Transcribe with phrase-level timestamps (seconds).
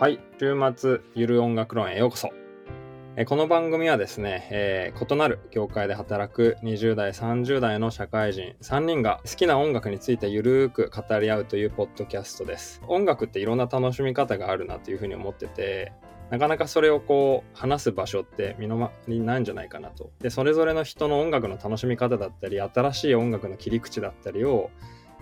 [0.00, 2.30] はい、週末ゆる音楽論へようこそ。
[3.16, 12.80] えこの番組はですね、えー異なる業界で働く20代、30代の社会人3人が好きな音楽についてゆるーく語り合うというポッドキャストです。
[12.86, 15.92] 音楽っていろんな楽しみ方があるなというふうに思ってて、
[16.30, 20.12] なかなかそれをこう話す場所って身の回りにないんじゃないかなと。
[20.20, 24.70] で、それぞれの人の音楽の楽しみ方だったり、新しい音楽の切り口だったりを、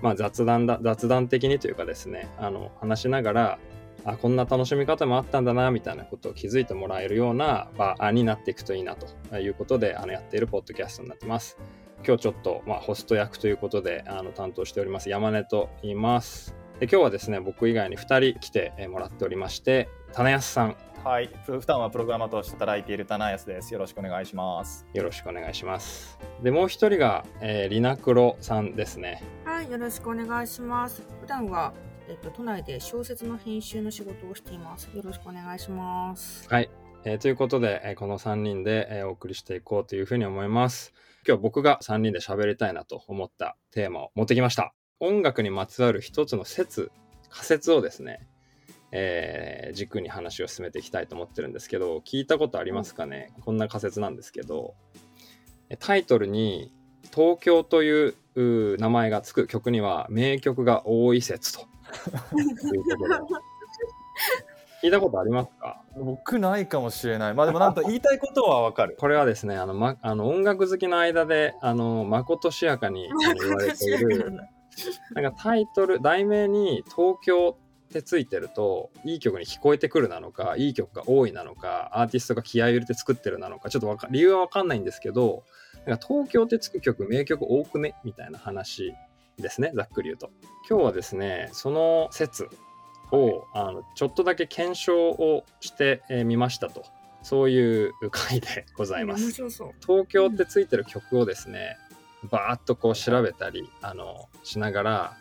[0.03, 3.59] まあ雑談だ、雑談的にというかですね、あの、話しながら、
[4.05, 11.59] あこんな楽しみ方もあったんだなみたいなことを気づいてもらえるような場になっていくといいなということであのやっているポッドキャストになってます。
[12.07, 16.55] 今日ちょっと、まあ、ホスト役ということであの担当しております山根と言います。
[16.79, 23.73] で今日はですね僕以外に2人来てえーもらっておりまして棚安さんはい、普段はプログラマーとして働いている棚安です。
[23.73, 24.85] よろしくお願いします。
[24.93, 26.19] よろしくお願いします。
[26.43, 29.23] でもう1人が、えーリナクロさんですね。
[29.45, 31.03] はい、よろしくお願いします。
[31.21, 31.73] 普段は、
[32.09, 34.89] えっと、都内で小説の編集の仕事をしています。
[34.95, 36.49] よろしくお願いします。
[36.49, 36.71] はい。
[37.05, 40.93] えーということで、えーこの3人で、えーお送りしていこうというふうに思います。
[41.27, 44.73] 今日僕が3人で喋りたいなと思ったテーマを持ってきました。
[45.01, 46.91] 音楽にまつわる一つの説、
[47.29, 48.27] 仮説をですね、
[48.93, 53.33] えー軸に話を進めていきたいと思ってるんですけど、聞いたことありますかね？
[53.41, 54.75] こんな仮説なんですけど、
[55.71, 56.73] えタイトルに
[57.13, 58.15] 東京という
[58.79, 61.67] 名前がつく曲には名曲が多い説と。
[64.83, 65.83] 聞いたことありますか？
[65.97, 67.35] 僕ないかもしれない。
[67.35, 68.97] まあでもなんと言いたいことはわかる。
[68.99, 73.09] これはですね、あの、ま、あの音楽好きの間で、あの、まことしやかに
[73.41, 74.33] 言われている、
[75.15, 77.57] なんかタイトル、題名に東京
[77.89, 85.43] ってついてると、いい曲に聞こえてくるなのか、いい曲が多いなのか、アーティストが気合い入れて作ってるなのか、ちょっとわか理由はわかんないんですけど、
[85.87, 87.95] なんか東京ってつく曲、名曲多くね？
[88.05, 88.95] みたいな話
[89.39, 90.31] ですね、ざっくり言うと。
[90.69, 92.49] 今日はですね、その説
[93.13, 96.85] を、あのちょっとだけ検証をしてみ、えー見ましたと。
[97.23, 99.33] そういう回でございます。
[99.33, 101.77] 東京ってついてる曲をですね、
[102.31, 105.17] バーッとこう調べたりあのしながら、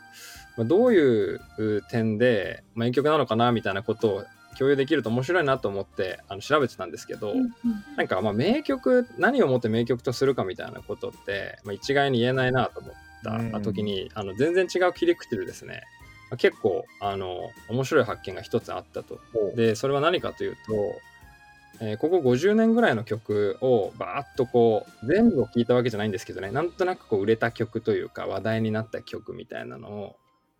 [0.56, 1.42] まあどういう
[1.90, 4.26] 点で名曲なのかなみたいなことを
[4.58, 7.34] 共有できると面白いなと思ってあの調べてたんですけど、
[7.98, 12.94] なんかまあ名曲何をもって名曲とするかみたいなことって、まあ、一概に言えないなと思っ
[13.52, 15.84] た時に、あの全然違う切り口でですね
[16.30, 19.20] まあ結構あの面白い発見が一つあったと。
[19.56, 20.62] でそれは何かというと、
[21.82, 30.16] えーここ50年ぐらいの曲をバーッとこう全部を聴いたわけじゃないんですけどねなんとなくこう売れた曲というか話題になった曲みたいなのを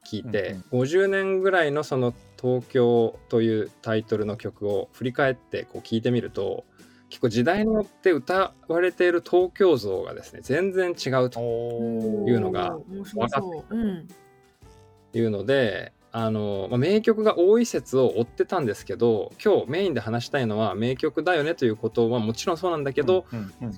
[0.06, 6.64] 聞いて、50年ぐらいのその「東京」というタイトルの曲を振り返ってこう聞いてみると
[7.10, 13.76] 結構時代によって歌われている東京像がですね全然違うとおいうのが面白そう。
[13.76, 14.08] うん。
[15.14, 23.26] いうのであの、まあ、名曲が多い説を追ってたんですけど今日メインで話したいのは名曲だよねということはもちろんそうなんだけど、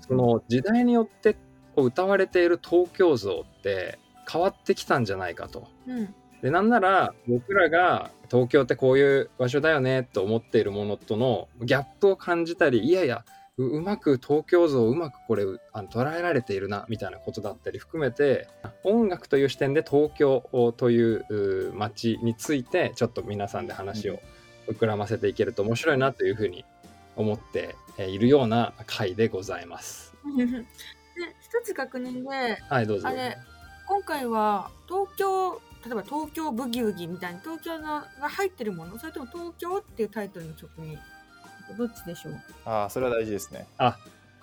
[0.07, 1.33] その時代によって
[1.75, 3.99] こう歌われている東京像って
[4.31, 5.67] 変わってきたんじゃないかと。
[5.87, 6.13] うん。
[6.41, 13.25] でなんなら僕らが東京ってこういう場所だよねと思っているものとのギャップを感じたりいやいや
[13.57, 15.43] ううまく東京像をうまくこれ
[15.73, 18.47] あの捉えられているなみたいなことだったり含めて
[18.83, 24.19] 音楽という視点で東京というう街についてちょっと皆さんで話を
[24.67, 26.65] 膨らませていけると面白いなというふうに
[27.15, 30.13] 思ってえーいるような回でございます。
[30.37, 30.43] で、
[31.41, 33.11] 一つ確認で、はいどうぞあ。
[33.11, 33.37] れ、
[33.87, 40.97] 今回は東京、例えば東京ブギウギみたいに東京のが入ってるもの、それとも東京っていうタイトルの曲に、
[41.77, 42.41] どっちでしょう？
[42.65, 43.67] ああ、それは大事ですね。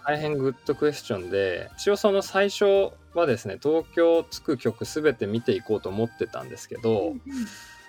[0.07, 7.15] 大変グッドクエスチョンで一応その最初はですね東京つく曲すべて見ていこうと思ってたんですけど、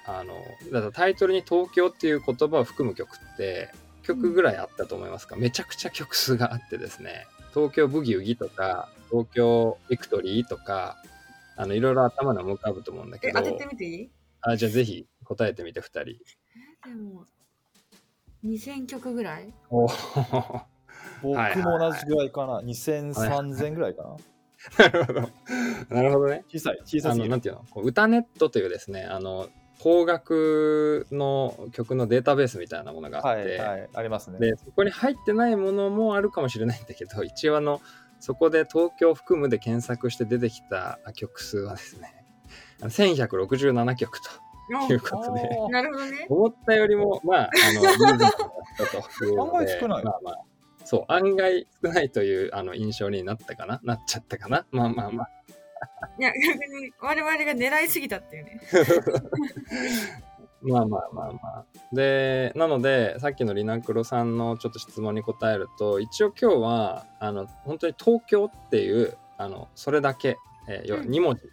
[0.06, 0.34] あの
[0.72, 3.74] だからタイトルに「東京」っていう言葉を含む曲って
[4.04, 7.28] 曲ぐらいあったと思いますか、めちゃくちゃ曲数があってですね。
[7.54, 10.98] 東京ブギウギとか東京ビクトリーとか
[11.58, 14.12] あのいろいろ頭に浮かぶと思うんだけえ、ど当ててみていい？
[14.42, 16.04] あじゃあぜひ答えてみて2人。
[16.04, 16.16] で
[16.96, 17.26] も、
[18.44, 19.54] 2000曲ぐらい？
[19.70, 19.88] お
[21.22, 22.60] 僕はいも同じぐらいかな。
[22.62, 24.18] 2000、3000ぐらいかな。
[24.78, 25.22] なるほど
[25.90, 26.44] なるほどね。
[26.50, 27.30] 小さい、小さあすぎる。
[27.30, 27.66] のなんていうの？
[27.70, 29.48] こう歌ネットというですねあの
[29.82, 34.40] 邦楽の曲のデータベースみたいなものがあって、はい、はい、ありますね。
[34.40, 37.82] でそこに入ってないものもあるかもしれないんだけど一応あの
[38.20, 42.26] そこで東京含むで検索して出てきた曲数はですね
[42.82, 45.48] あの1167曲ということで。
[45.70, 46.26] なるほどね。
[46.30, 49.60] 思ったよりもまああのリーズナブルだったというので。
[49.60, 50.04] 案外少ない。
[50.04, 50.40] まあまあ。
[50.86, 53.80] そう案外少ないというあの印象になったかな？
[53.84, 54.66] なっちゃったかな？
[54.72, 55.30] まあまあまあ。
[56.20, 58.62] いや、逆に我々が狙いすぎたっていうね。
[60.66, 61.66] まあまあまあまあ。
[61.94, 71.44] で、なので、さっきのリナクロさんのちょっと質問に答えると、一応今日は、あの、本当に東京っていう、あの、それだけ、えー、要はうん2文字。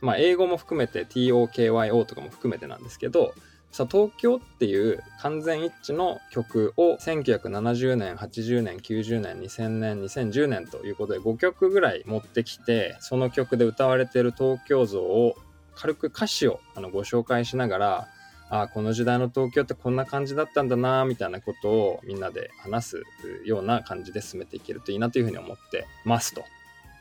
[0.00, 3.34] まあ、英語も含めて TOKYO とかも含めてなんですけど、
[3.72, 15.36] さ東京っていう完全一致の曲を1970年80年90年2000年2010年ということで5曲ぐらい持ってきてその曲で歌われている東京像を
[15.76, 18.08] 軽く歌詞をあのご紹介しながら
[18.52, 23.02] あこの時代の東京ってこんな感じだったんだなみたいなことをみんなで話す
[23.44, 26.44] ような感じで進めていけるといいなというふうに思ってますと。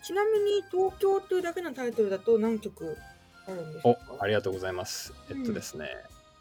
[0.03, 2.95] ちなみに東京っていうだけのタイトルだと何曲
[3.47, 3.89] あるんですか？
[3.89, 5.13] おありがとうございます。
[5.29, 5.89] えっとですね、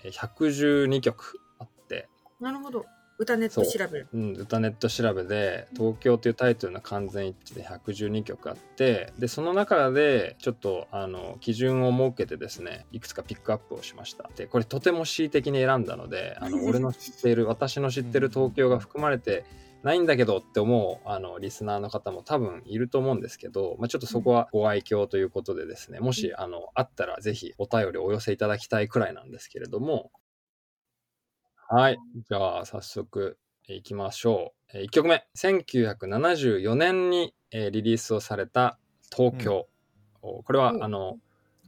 [0.05, 2.09] え112曲あって、
[2.39, 2.85] なるほど。
[3.19, 4.09] 歌ネット調べる。
[4.15, 14.31] うん、歌ネット調べで「東京」というタイトルの完全一致で112曲あってでその中でちょっとあの基準を設けてですねいくつかピックアップをしました。
[14.37, 19.45] でこれとても恣意的に選んだのであの 俺の知っている私の知ってる東京が含まれて
[19.83, 30.11] ないんだけどって思うあのリスナーの方も多分いると思うんですけど、まあ、ちょっとそこはご愛嬌ということでですねもしあのあったらぜひお便りお寄せいただきたいくらいなんですけれども
[31.71, 31.99] はい。
[32.29, 34.79] じゃあ、早速いきましょう。
[34.79, 35.27] 1曲目。
[35.37, 38.79] 1974年にえーリリースをされた
[39.15, 39.69] 東京。
[40.23, 41.19] おこれは、うんあの、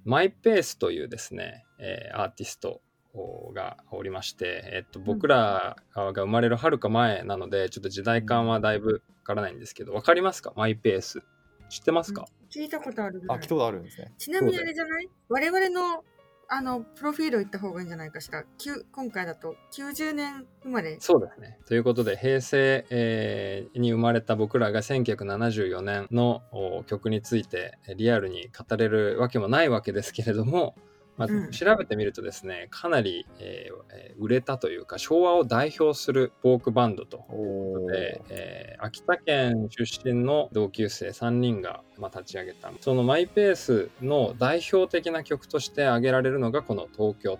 [0.05, 2.81] マイペースというですね、えーアーティスト
[3.12, 10.52] おがおりまして、えっと、僕らが生まれるはるか前なので、ちょっと時代感はだいぶわからないんですけど、わかりますか？
[10.56, 11.23] マイペース。
[11.69, 14.12] 知ってますか、聞いたことあるあ、い聞いたことあるんですね。
[14.19, 15.08] ちなみにあれじゃない？
[15.29, 16.02] 我々の
[16.52, 18.44] あのプロフィールを言った方がいいんじゃないかしら。
[18.93, 20.97] 今回だと90年生まれ。
[20.99, 21.58] そうですね。
[21.64, 26.43] ということで、平成、えーに生まれた僕らが1974年の
[26.87, 30.75] 曲についてリアルに語れるわけもないわけですけれども、
[31.17, 31.51] まあうん。
[31.51, 42.71] 調べてみるとですね、かなり、えーえー売れたというか、昭和を代表するフォークバンドとおで、えー秋田県出身の同級生3人が、まあ、立ち上げた。
[42.81, 47.37] そのマイペースの代表的な曲として挙げられるのがこの「東京」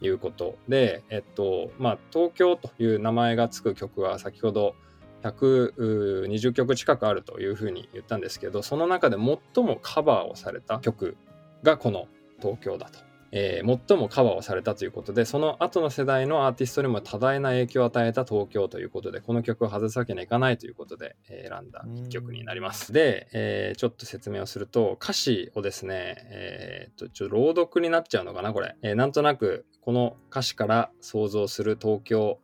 [0.00, 4.74] ということで、えっとまあ、東京という名前がつく曲は先ほど
[5.22, 11.16] 120曲近くあるというふうに言ったんですけどその中で最もカバーをされた曲
[11.62, 12.06] がこの
[12.40, 12.98] 「東京」だと。
[13.32, 22.92] えー最もカバーをされたということでその後の世代のアーティストにも多大な影響を与えた東京ということでこの曲を外すわけにはいかないということで、えー選んだ一曲になります。
[22.92, 32.38] で、えーちょっと説明をすると歌詞をですね、えーっとちょっと朗読になっちゃうのかなこれ、えーなんとなくこの歌詞から想像する東京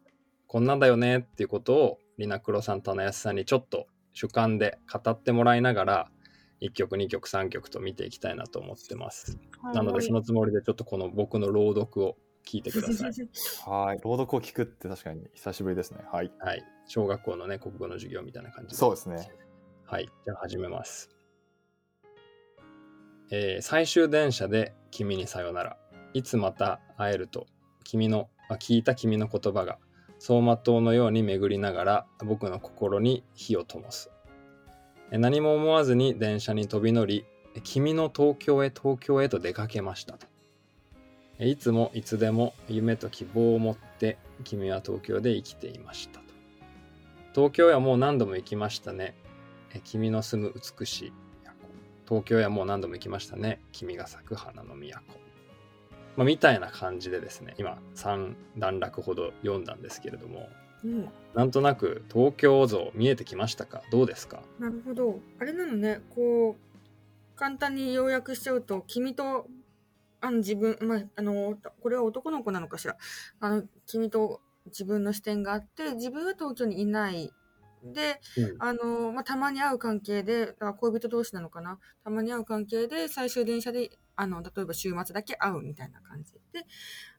[0.46, 6.08] こんなんだよねっていうことをリナクロさんとやすさんにちょっと主観で語ってもらいながら
[6.62, 9.38] 1曲2曲3曲と見ていきたいなと思ってます。
[9.74, 12.16] なのでそのつもりでちょっとこの僕の朗読を
[12.46, 13.10] 聞いてください。
[13.68, 14.00] はい。
[14.02, 16.04] 朗読を聞くって確かに久しぶりですね。
[16.10, 16.32] はい。
[16.38, 16.64] はい。
[16.86, 19.32] 小学校のね、国語の授業みたいな感じそうですね。
[19.84, 20.08] はい。
[20.24, 21.10] じゃあ始めます。
[23.30, 25.78] えー最終電車で君にさよなら。
[26.14, 27.46] いつまた会えると、
[27.84, 29.78] 君の、あ聞いた君の言葉が、
[30.16, 34.10] 走馬灯のように巡りながら僕の心に火を灯す。
[35.18, 37.26] 何も思わずに電車に飛び乗り、
[37.64, 40.26] 君の東京へ東京へと出かけましたと。
[41.38, 46.24] いつもいつでも夢と希望を持って君は東京で生きていましたと。
[47.34, 49.14] 東京へはもう何度も行きましたね。
[49.84, 51.12] 君の住む美しい
[51.44, 51.52] 都。
[52.08, 53.60] 東京へはもう何度も行きましたね。
[53.72, 54.92] 君が咲く花の都。
[56.16, 60.48] まあ、みたいな感じでですね、今3段落ほど読んだんですけれども、
[60.84, 63.82] うん、なんとなく東京像見えてきましたか？
[63.90, 64.42] どうですか？
[64.58, 65.20] なるほど。
[65.38, 69.46] あれなのね、こう、簡単に要約しちゃうと、君と、
[70.20, 72.96] あの自分、まあ、あの、これは男の子なのかしら。
[73.40, 77.32] あの、君と自分の視点があって、自分は東京にいない。
[77.84, 81.80] で、うんあの、まあ、たまに会う関係で、恋人同士なのかな？
[82.04, 86.32] たまに会う関係で、最終電車で、あの、例えば週末だけ会うみたいな感じ。
[86.52, 86.64] で、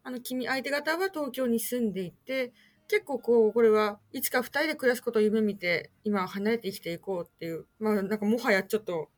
[0.03, 2.53] あの、君、相手方は東京に住んでいて、
[2.87, 9.09] 結構こう、これはいつか二人で暮らすことを夢見て、今は離れて生きていこうっていう、まあなんかもはやちょっと、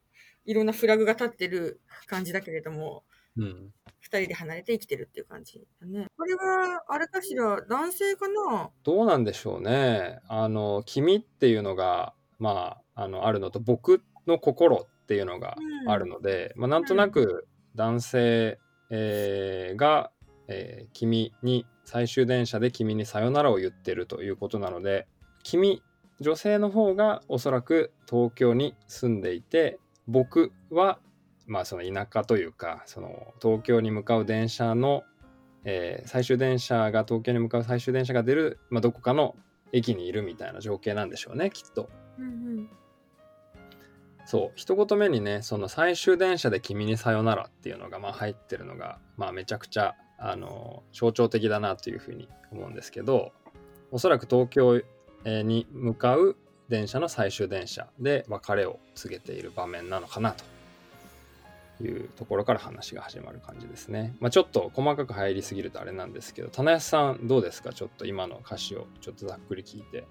[0.46, 3.04] いろんなフラグが立ってる感じだけれども、
[3.38, 3.74] うん。
[4.00, 6.08] 二人で離れて生きてるっていう感じだね。
[6.16, 8.70] これは、あれかしら、男性かな？
[8.84, 10.20] どうなんでしょうね。
[10.30, 18.60] あの、君っていうのが、まあ、あの、あるのと、僕の心っていうのがうんあるので、まあ、なんとなく男性、
[18.92, 20.12] えーが、
[20.48, 25.08] えー君に、最終電車で君にさよならを言ってるということなので、
[25.44, 25.84] 君、
[26.20, 31.00] 女性の方がおそらく東京に住んでいて、僕は、
[31.46, 35.04] まあその田舎というか、その東京に向かう電車の、
[35.64, 39.36] えー最終電車が東京に向かう最終電車が出る、まあ、どこかの
[39.72, 41.90] 駅にいるみたいな情景なんでしょうねきっと。
[42.18, 42.30] うんう
[42.62, 42.70] ん
[44.26, 53.32] そう一言目にねその最終電車で君にさよならっていうのがまあ入ってるのがまあめちゃくちゃあの象徴的だなというふうに思うんですけど
[53.92, 54.82] おそらく東京
[55.26, 56.36] に向かう
[56.70, 60.36] 電車の最終電車で別れを告げている場面なのかな
[61.78, 64.16] というところから話が始まる感じですね。
[64.20, 67.74] まあ、ちょっと細かく入りすぎるとあれなんですけど棚安さんどうですか？
[67.74, 70.06] ちょっと今の歌詞をちょっとざっくり聞いて。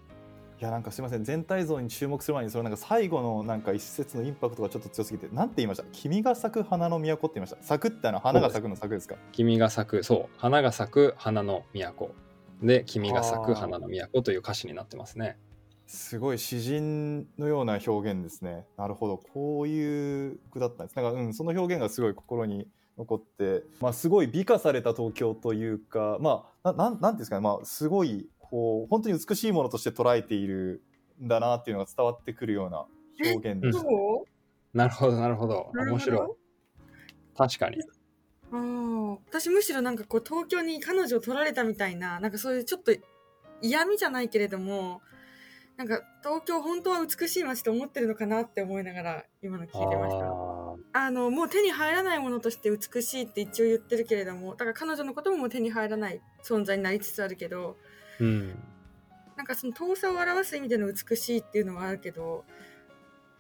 [0.65, 1.25] いやなんかすみません。
[1.25, 5.29] 全体像に注目する前にそのなんか最後のなんか一節のインパクトがちょっと強すぎて。
[5.31, 5.85] なんて言いました？
[5.93, 7.27] 君が咲く花の都。
[7.27, 9.17] って言いました咲くってあの花が咲くの咲くですか？
[9.33, 10.39] 君が咲くそう。
[10.39, 12.15] 花が咲く花の都。
[12.63, 15.37] で君が咲く花の都という歌詞になってますね。
[15.87, 18.65] すごい詩人のような表現ですね。
[18.79, 19.19] なるほど。
[19.19, 20.97] こういう句だったんです。
[20.97, 30.81] なんか、うん、その表現がすごい心に残って、まあ、すごい美化された東京というかまあななんなんていうんですかね、まあ、すごいこう本当に美しいものとして捉えている
[31.21, 32.85] んだなっていうのが伝わってくるような
[33.35, 34.25] 表現でした、そ
[34.73, 34.79] う？
[34.79, 35.73] なるほどなるほど。
[35.75, 35.91] なるほど。
[35.91, 37.79] 面白い確かに。
[38.53, 42.93] あー私むしろなんかこう東京に彼女を取られたみたいななんかそういうちょっと
[43.61, 45.03] 嫌味じゃないけれども
[45.77, 50.27] なんか東京本当は美しい街と思ってるのかなって思いながら今の聞いてました。
[50.27, 58.59] ああのもう手に入らないものとして美しいって一応言ってるけれどもだから彼女のことももう手に入らない存在になりつつあるけどーうん。
[59.37, 62.45] なんかその遠さを表す意味での美しいっていうのはあるけど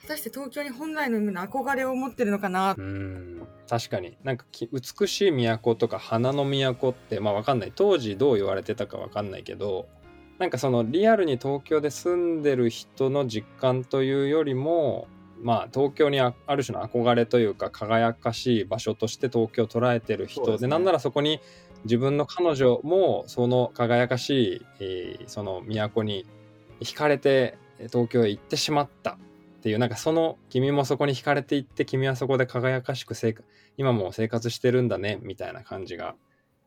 [0.03, 2.75] 果たして東京に本来の意味の憧れを持ってるのかな？
[2.77, 3.47] うん。
[3.69, 4.19] 確かに。
[4.23, 7.73] なんかき美しい都とか花の都ってまあわかんない。
[7.75, 9.89] 当時どう言われてたかわかんないけど
[10.39, 15.07] なんかそのリアルに東京で住んでる人の実感というよりも
[15.41, 20.67] まあ東京にあある種の憧れというか輝かしい場所として東京を捉えてる人でね。
[20.69, 21.41] なんならそこに
[21.85, 26.27] 自分の彼女もその輝かしい、えーその都に
[26.81, 27.57] 惹かれて
[27.93, 29.17] 東京へ行ってしまったっ
[29.63, 36.17] ていうなんかその君もそこに惹かれていって君はそこで輝かしく生活今も生活してるんだねみたいな感じが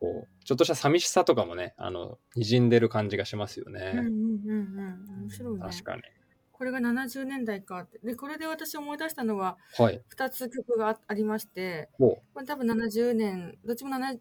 [0.00, 3.92] こうちょっとした寂しさとかもねあの滲んでる感じがしますよね。
[3.94, 6.02] うんうん面白いね確かに。
[6.52, 10.00] これが70年代かってでこれで私思い出したのははい。
[10.16, 14.18] 2つ曲があありましておこれ多分70年どっちも7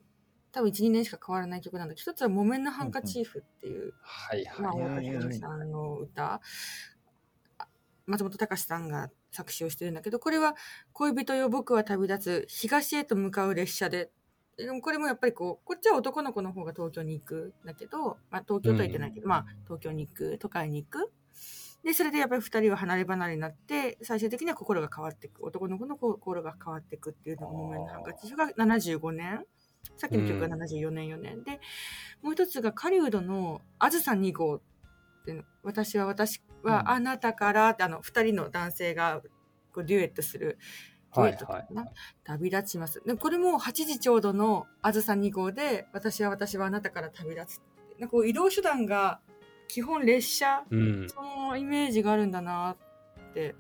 [0.57, 5.05] 多分12年しか変わらない曲なんだけど一つは「木綿のハンカチーフ」っていう、はいまあ、はい。
[5.07, 6.41] 大竹さんの歌。
[7.59, 7.67] あ
[8.07, 10.55] 松本隆さんが作詞をしてるんだけどこれは
[10.93, 14.09] 「恋人よ僕は旅立つ東へと向かう列車で」
[14.57, 21.11] でもこれもやっぱりこうこっちは男の子の方が東京に行くんだけど、まあ、東京とは言ってないけど、まあ東京に行く都会に行く。
[21.83, 25.45] でそれでやっぱり2人は離れ離れになって最終的には心が変わっていく。
[25.45, 29.45] 男の子の心が変わっていくっていうのが「木綿のハンカチーフ」が75年
[29.95, 31.43] さっきの曲が74年4年。
[31.43, 31.59] で、
[32.21, 34.61] もう一つが狩人の「あずさ2号」っ
[35.25, 35.43] ていうの。
[35.63, 39.21] 私は私はあなたからってあの2人の男性が
[39.73, 40.57] こうデュエットする
[41.15, 41.85] デュエットかな、
[42.23, 43.01] 旅立ちます。
[43.05, 47.61] でこれも8時ちょうどの「あずさ2号」で「私は私はあなたから旅立つ」
[47.99, 49.19] なんかこう移動手段が
[49.67, 51.09] 基本列車うん。
[51.09, 52.77] そのイメージがあるんだな
[53.29, 53.55] って。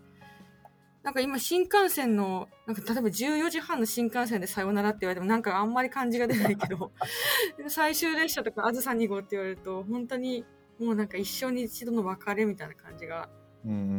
[1.07, 6.91] なんか今新幹線の、なんか例えば14時半の新幹線でさよならって言われてもなんかあんまり感じが出ないけど、
[7.69, 10.43] 最終列車とかあずさ2号って言われると本当に
[10.77, 13.29] もうなんか一生に一度の別れみたいな感じが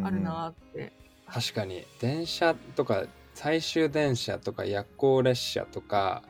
[0.04, 0.92] あるなって。
[1.26, 6.22] 確かに電車とか最終電車とか夜行列車とか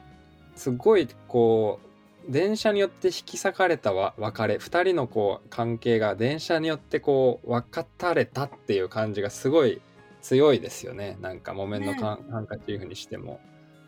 [0.55, 1.81] すごいこ
[2.29, 9.83] う電車によって引き裂かれたわ別れ2人のこう関係が電車によってこう分かたれたっていう感じがすごい
[10.21, 11.17] 強いですよね。
[11.21, 13.41] なんか木綿のかんハンカチーフにしても。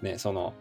[0.02, 0.54] ねその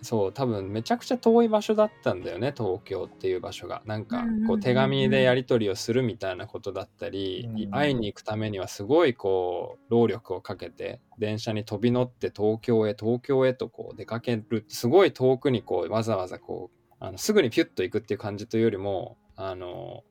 [0.00, 3.82] そう多分めちゃくちゃ遠い場所だったんだよね東京っていう場所が。
[3.84, 20.04] なんかこうん手紙でやり取りをするみたいなことだったり、うんうん会いに行くためにはすごいこう労力をかけて電車に飛び乗って東京へ東京へとこう出かけるすごい遠くにこうわざわざこうあのすぐにピュッと行くっていう感じというよりもあの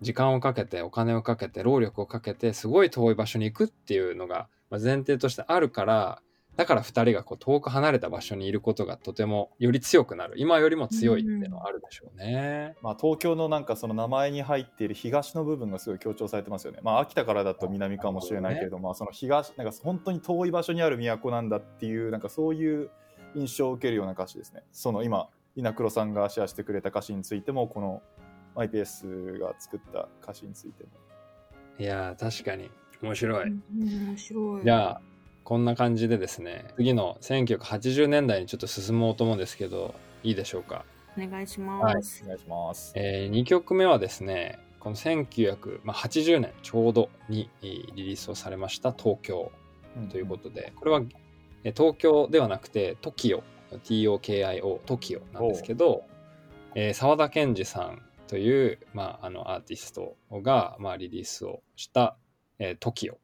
[0.00, 6.22] 時間をかけてお金をかけて労力をかけてすごい遠い場所に行くっていうのがまあ前提としてあるから
[6.58, 12.74] だから2人がこう遠く離れた場所にいることがとてもより強くなる今よりも強いっていうのはあるでしょうね。
[12.82, 16.80] まあ、東京のなんかその名前に入っている東の部分がすごい強調されてますよね。
[16.82, 22.90] まあ、秋田からだと南かもしれないけれども、まあ、その東なんか本当に遠い場所にある都なんだっていうなんかそういう
[23.36, 24.64] 印象を受けるような歌詞ですね。
[24.72, 28.02] その今稲黒さんがシェアしてくれた歌詞についてもこの
[28.58, 30.90] IPS が作った歌詞についても。
[31.78, 32.70] いやー確かに
[33.02, 33.48] 面白い。
[33.48, 33.62] うん
[34.08, 34.64] 面白い。
[34.64, 35.00] じゃあ
[35.44, 40.84] こんな感じでですね次の1980年代にちょっと進もうと思うんですけどいいでしょうか？
[41.16, 42.22] お願いしまはいす。
[42.24, 42.92] お願いします。
[42.96, 49.50] え2曲目はですね、この1980年ちょうどにえーリリースをされました東京
[50.10, 51.00] ということで、これは
[51.64, 56.02] えー東京ではなくて TOKIO、TOKIO、TOKIO なんですけど、
[56.74, 62.16] えー沢田研二さんという、まあ、あのアーティストが、まあ、リリースをした、
[62.60, 63.16] えー TOKIO、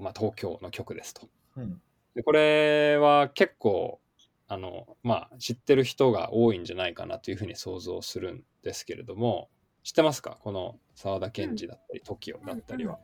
[0.00, 1.28] まあ、東京の曲ですと。
[1.56, 1.80] うん
[2.14, 3.98] でこれは結構
[4.46, 9.48] あの、まあ、知ってる人が多いんじゃないかなというふうに想像するんですけれども
[9.82, 10.36] 知ってますか？
[10.42, 12.98] この沢田研二だったり TOKIO だったりは。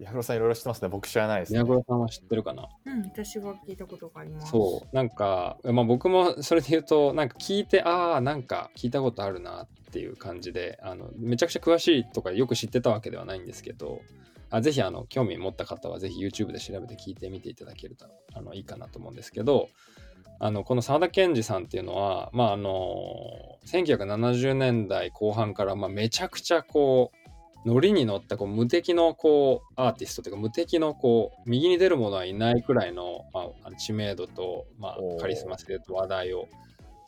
[0.00, 0.88] 矢黒さんいろいろ知ってますね。
[0.88, 1.68] 僕知らないです、宮ね。
[1.68, 2.68] 黒さんは知ってるかな？
[2.86, 4.50] うん、私は聞いたことがあります。
[4.50, 14.00] そうなんか、まあ、僕もそれで言うとなんか聞いてああなんか聞いたことあるなっていう感じであのめちゃくちゃ詳しいとかよく知ってたわけではないんですけど
[14.48, 19.68] あぜひあの興味持った方はぜひ YouTube で調べて聞いてみていただけるとあのいいかなと思うんですけど
[20.38, 27.19] あのこの沢田研二さんっていうのは、まあ、あの1970年代後半から、まあ、めちゃくちゃこう
[27.66, 36.48] ノリに乗ったこう無敵のこうアーティストというか無敵のこう右に出る者はいないくらいの,、まあ、知名度と、まあ、カリスマ性と話題を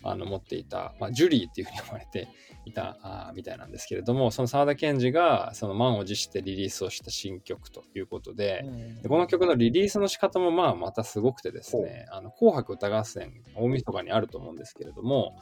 [0.04, 2.28] あの持っていた、まあ、ジュリーっていうふうに呼ばれて
[2.64, 8.64] いたあーみたいなんですけれどもその沢田研二がその満を持してリリースをした新曲ということで,、
[9.02, 15.36] でこの曲のリリースの仕方もまあまたすごくてですね「あの紅白歌合戦」大晦日にあると思うんですけれども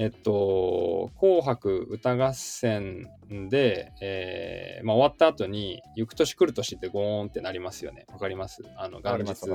[0.00, 3.06] えっと、紅白歌合戦
[3.50, 8.06] で、えーまあ、終わった後に、行く年来る年ってゴーンってなりますよね。
[8.10, 8.62] わかります？
[8.78, 9.46] あの、元日。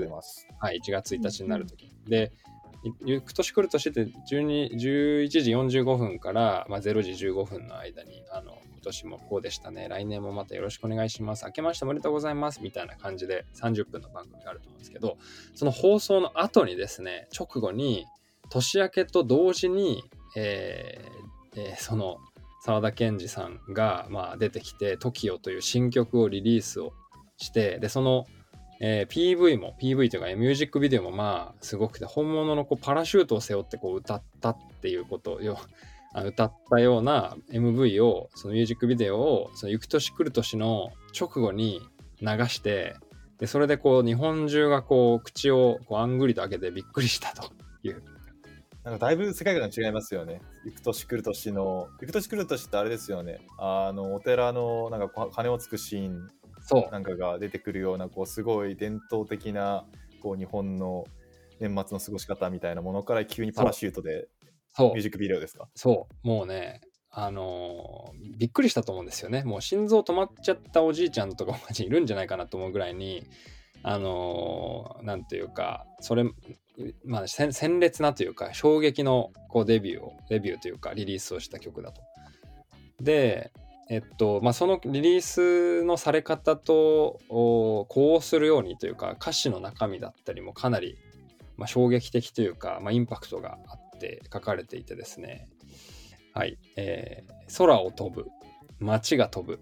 [0.59, 1.91] はい、1月1日になるとき。
[2.07, 2.31] で、
[2.83, 9.87] い行く年来る年って12 11時45分から、まあ、0時15分の間に、あの、今年もこうでしたね。
[9.89, 11.45] 来年もまたよろしくお願いします。
[11.45, 12.61] 明けましておめでとうございます。
[12.61, 15.17] みたいな感じで30分の番組があると思うんですけど、
[15.55, 18.05] その放送の後にですね、直後に、
[18.51, 20.03] 年明けと同時に、
[20.35, 22.17] えーえーその
[22.65, 26.93] 沢田研二さんが、まあ、出てきて「TOKIO」という新曲をリリースを
[27.37, 28.25] してでその、
[28.81, 35.59] えー PV も PV というかミュージックビデオもまあすごくて本物のこうパラシュートを背負ってこう歌ったっていうことをよ
[36.25, 41.81] 歌ったような MV をそのミュージックビデオをその行く年来る年の直後に
[42.21, 42.95] 流して
[43.37, 47.51] でそれでこう日本中がこう口をこうあんぐりと開けてびっくりしたと
[47.83, 48.01] いう
[48.85, 50.41] なんかだいぶ世界観違いますよね。
[50.63, 53.39] 行く年来る年の、行く年来る年ってあれですよね。
[53.57, 56.27] あの、お寺のなんかこ鐘をつくシーン。
[56.91, 59.85] なんかが出てくるような、こう、すごい伝統的な、
[60.23, 61.03] こう、日本の
[61.59, 64.27] 年末の過ごし方みたいなものから急にパラシュートで
[64.79, 65.67] ミュージックビデオですか？
[65.75, 69.43] そう、もうね、あのーびっくりしたと思うんですよね。
[69.43, 73.27] もう心臓止まっちゃったおじいちゃんとかマジいるんじゃないかなと思うぐらいに、
[73.83, 76.23] あのーなんていうか、それ、
[77.05, 82.01] まあ、鮮烈なというか、衝撃のこうデビューを、デビューというか、リリースをした曲だと。
[83.01, 83.51] で、
[83.89, 90.97] えっと、まあ、そのリリースのされ方と、お呼応するようにというか、歌詞の中身だったりもかなり、
[91.57, 95.47] まあ、衝撃的というか、まあ、インパクトがあって書かれていてですね、
[96.33, 98.29] はい、えー空を飛ぶ、
[98.79, 99.59] 街が飛ぶ、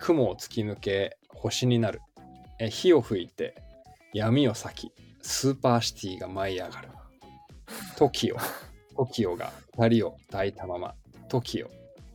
[0.00, 2.00] 雲を突き抜け、星になる、
[2.70, 3.54] 火を吹いて、
[4.14, 4.92] 闇を裂き、
[5.30, 6.88] スーパーシティが舞い上がる。
[7.96, 8.36] TOKIO、
[8.96, 10.94] TOKIO が二人を抱いたまま、
[11.28, 11.68] TOKIO、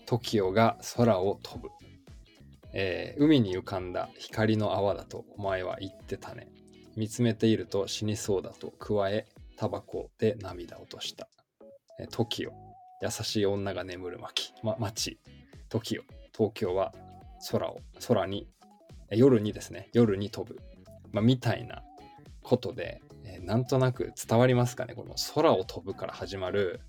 [0.08, 1.70] TOKIO が空を飛ぶ。
[2.74, 6.48] えー海に浮かんだ光の泡だとお前は言ってたね。
[6.96, 11.30] 見つめていると死にそうだと加え、タバコで涙を落とした。
[12.00, 12.50] えー TOKIO、
[13.04, 15.20] 優しい女が眠る巻、ま、街、
[15.70, 16.02] TOKIO、
[16.36, 16.92] 東京は
[17.52, 18.48] 空を、空に、
[19.12, 20.60] 夜にですね、夜に飛ぶ。
[21.12, 21.84] まあ、みたいな
[22.42, 26.82] ことで、えーなんとなく伝わりますかね、この空を飛ぶから始まる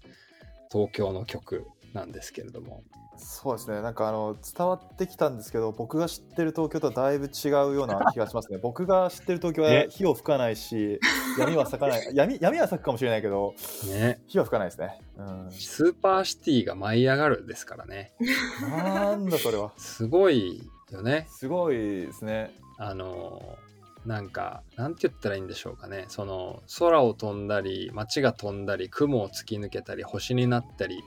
[0.71, 2.83] 東京の曲なんですけれども。
[3.17, 3.81] そうですね。
[3.81, 8.59] なんかあの、伝わってきたんですけど、僕が知ってる東京とはだいぶ違うような気がしますね。
[8.63, 10.99] 僕が知ってる東京はね火を吹かないし、
[11.39, 12.11] 闇は咲かない。
[12.13, 13.55] 闇闇は咲くかもしれないけど、
[13.89, 15.01] ね、火は吹かないですね。
[15.17, 15.51] うん。
[15.53, 18.13] スーパーシティが舞い上がるですからね。
[18.61, 19.73] なんだそれは。
[19.77, 21.27] すごいよね。
[21.31, 22.53] すごいですね。
[22.79, 23.57] あの
[24.07, 26.05] なんかなんて言ったらいいんでしょうかね。
[26.09, 31.03] その空を飛んだり街が飛んだり雲を突き抜けたり星になったり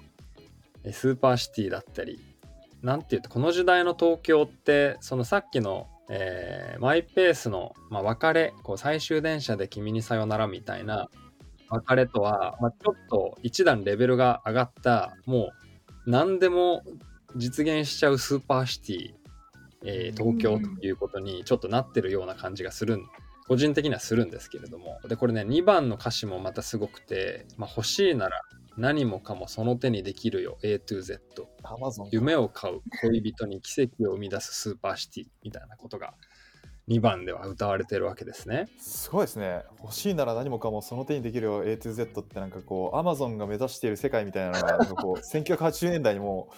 [0.91, 2.19] スーパーシティだったり。
[2.81, 11.09] なんて言うとこの時代の東京ってそのさっきの、えーマイペースの、まあ、別れこう最終電車で君にさよならみたいな
[11.69, 15.49] 別れとは、まあ、ちょっと一段レベルが上がったも
[16.05, 16.83] う何でも
[17.35, 19.26] 実現しちゃうスーパーシティ。
[19.83, 23.05] えー東京ということにちょっとなってるような感じがするん
[23.47, 28.41] 個人的にはするんですけれどもでこれね2番の歌詞もまたすごくて、まあ、欲しいなら
[28.77, 31.49] 何もかもその手にできるよ A to Z。
[32.11, 36.13] 夢を買う恋人に奇跡を生み出すスーパーシティみたいなことが
[36.87, 38.67] 2番では歌われてるわけですね。
[38.77, 39.63] すごいですね。
[39.81, 46.49] 欲しいなら何もかもその手にできるよ A to Z ってなんかこう、アマゾンが目指している世界みたいなのが、なんかこう、 1980年代にも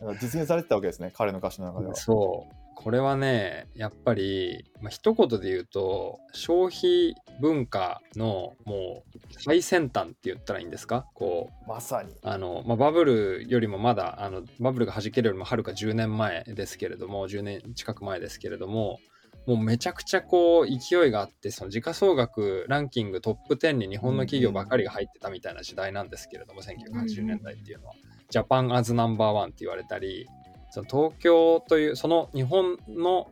[0.00, 1.94] う実現されてたわけですね、彼の歌詞の中では。
[1.94, 11.04] そうこれはねやっぱり、まあ、一言で言うと消費文化のもう最先端って言ったらいいんですか？
[11.14, 12.14] こうまさに。
[12.22, 19.00] あの、まあ、バブルよりもまだあのバブルが弾けるよりもはるか10年前ですけれども10年近く前ですけれども
[19.48, 27.94] もうめちゃくちゃこう勢いがあってその時価総額ランキングトップ10に日本の企業ばかりが入ってたみたいな時代なんですけれども1980年代っていうのは。
[28.30, 30.28] ジャパンアズナンバーワンって言われたり
[30.70, 33.30] その東京というその日本の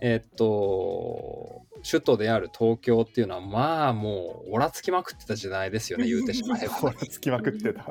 [0.00, 7.84] えっと首都である東京っていうのはまあもうおらつきまくってた時代ですよね 言うてしまえばこれつきまくってた。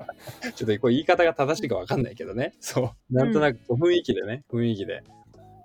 [0.53, 2.53] ちょっとこれ言い方が正しいか分かんないけどね。
[2.59, 3.13] そう。
[3.13, 5.03] なんとなく雰囲気でね、雰囲気で。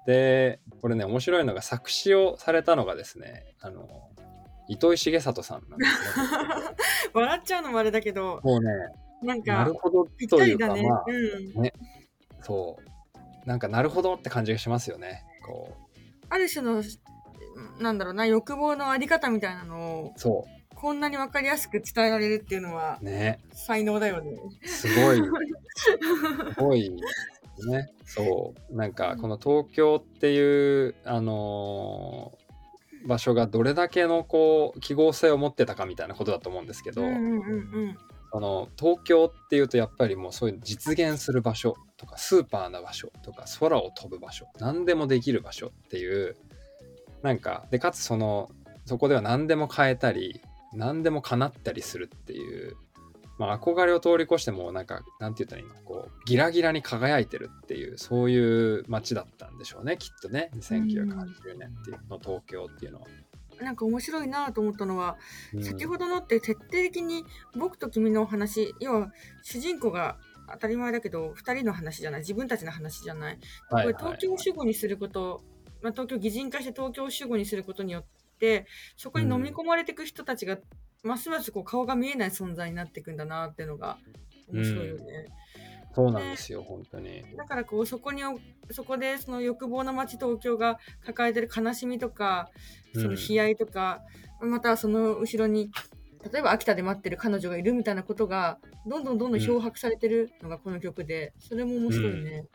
[0.07, 3.87] で、これね、面白いのが作詞をされたのがですね、あの、
[4.69, 6.25] 糸井重里さんなんですね。
[7.13, 8.71] 笑っちゃうのもあれだけど、もうね、
[9.23, 10.69] なんかなる、ほどというか。
[10.69, 11.71] まあ、うん。
[12.43, 12.88] そう。
[13.49, 15.25] なんかなるほどって感じがしますよね。
[15.43, 15.75] こ
[16.29, 16.83] ある種の、
[17.81, 20.21] なんだろうな、欲望のあり方みたいなのを、う。
[20.21, 23.41] そこんなにわかりやすく伝えられるっていうのはう。、ね。
[23.55, 24.37] 才能だよね。
[24.67, 25.17] すごい、
[26.55, 27.89] すごいね。
[28.05, 28.77] そう。
[28.77, 32.49] なんか、この東京っていう、あのー
[33.07, 37.35] 場所がどれだけのこう記号性を持ってたかみたいなことだと思うんですけど、うんうんうんう
[37.91, 37.99] ん。
[38.33, 46.37] あの東京っていうとやっぱりもうそういう実現する場所とかスーパーな場所とか空を飛ぶ場所何でもできる場所っていう
[47.23, 48.51] なんかでかつその
[48.85, 50.41] そこでは何でも変えたり
[50.73, 52.77] 何でも叶ったりするっていう、
[53.39, 63.07] まあ、憧れを通り越してもうなんかなんて言ったらいいのこうギラギラに輝いてるっていうそういう街だったんでしょうねきっとね1980年っていうの東京っていうのは。
[63.61, 65.17] なんか面白いなと思ったのは、
[65.55, 67.25] うん先ほどのって徹底的に
[67.57, 70.19] 僕と君のお話、要は主人公が
[70.51, 73.39] 当たり前だけど、2人の話じゃない、自分たちの話じゃない。
[73.71, 75.43] はいこれ東京主語にすること、
[75.83, 78.05] まあ、東京擬人化して東京主語にすることによっ
[78.39, 78.67] て
[78.97, 80.59] そこに飲み込まれていく人たちが、
[81.03, 83.99] ますますこう顔が見えない存在になっていくんだなっていうのが
[84.53, 85.27] 面白いよね。
[85.95, 87.25] そうなんですよ本当に。
[87.37, 88.23] だからこうそこに
[88.71, 92.51] そこでその欲望の街東京が抱えてる悲しみとか
[92.95, 94.03] その悲哀とか、
[94.41, 95.71] またはその後ろに
[96.33, 102.47] 例えば秋田で待ってる彼女がいるみたいなことがどんどんどんどん漂白されてるのがこの曲で、それも面白いね。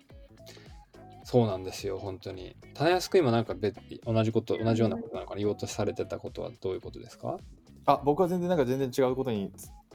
[1.23, 2.55] そうなんですよ、本当に。
[2.73, 7.37] たやすく今なんか別同じこと、同じようなことなのかな、言おうとされてたことはどういうことですか？
[7.85, 9.51] あ僕は全然なんか全然違うことに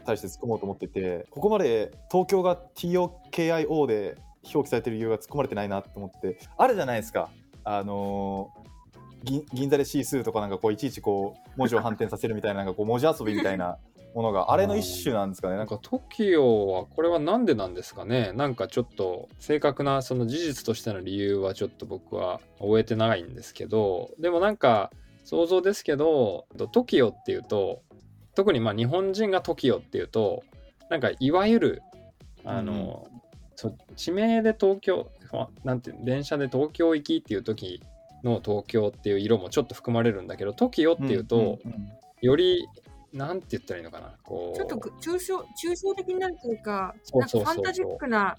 [0.09, 4.17] 対して突っ込もうと思っててここまで東京が TOKIO で
[4.53, 7.31] 表記されてる理由が突っ込まれてないなと思ってあるじゃないですか。
[7.65, 8.69] あのー
[9.25, 13.79] 銀銀座でシースーとかなんかこういちいちこう文字を反転させるみたいななんかこう文字遊びみたいな
[14.15, 15.57] ものがあれの一種なんですかね。
[15.57, 18.33] なんか TOKIO はこれはなんでなんですかね。
[18.33, 24.91] なんかちょっと正確なその事実としての理由はちょっと僕は終えてないんですけど、でもなんか
[25.25, 27.83] 想像ですけど、TOKIO っていうと、
[28.39, 30.45] 特にまあ日本人が TOKIO っていうと、
[30.91, 31.83] なんかいわゆる、
[32.45, 33.09] あの、
[33.57, 37.83] そう地名で東京、あなんて電車で東京行きっていう時
[38.23, 41.59] の東京っていう色もちょっと含まれるんだけど TOKIO っていうと、んんうん
[42.21, 42.67] より
[43.13, 44.57] なんて言ったらいいのかなこう。
[44.57, 48.37] ちょっとぐ抽象抽象的になるというかなんかファンタジックな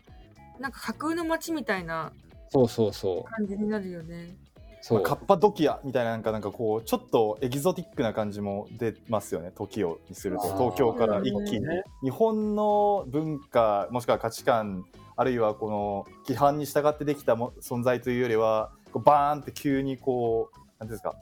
[0.59, 2.11] なんか架空の街みたいな
[2.49, 3.31] そうそうそう。
[3.31, 4.35] 感じになるよね。
[4.81, 10.43] そあカッパドキアみたいななんかなんかこうちょっとエキゾティックな感じも出ますよね時をにすると。
[10.57, 21.15] 東京から一気に、ね日本の文化もしくは価値観あるいはこの規範に従ってできたも存在というよりはこうバーンって急にこうなんていうんですか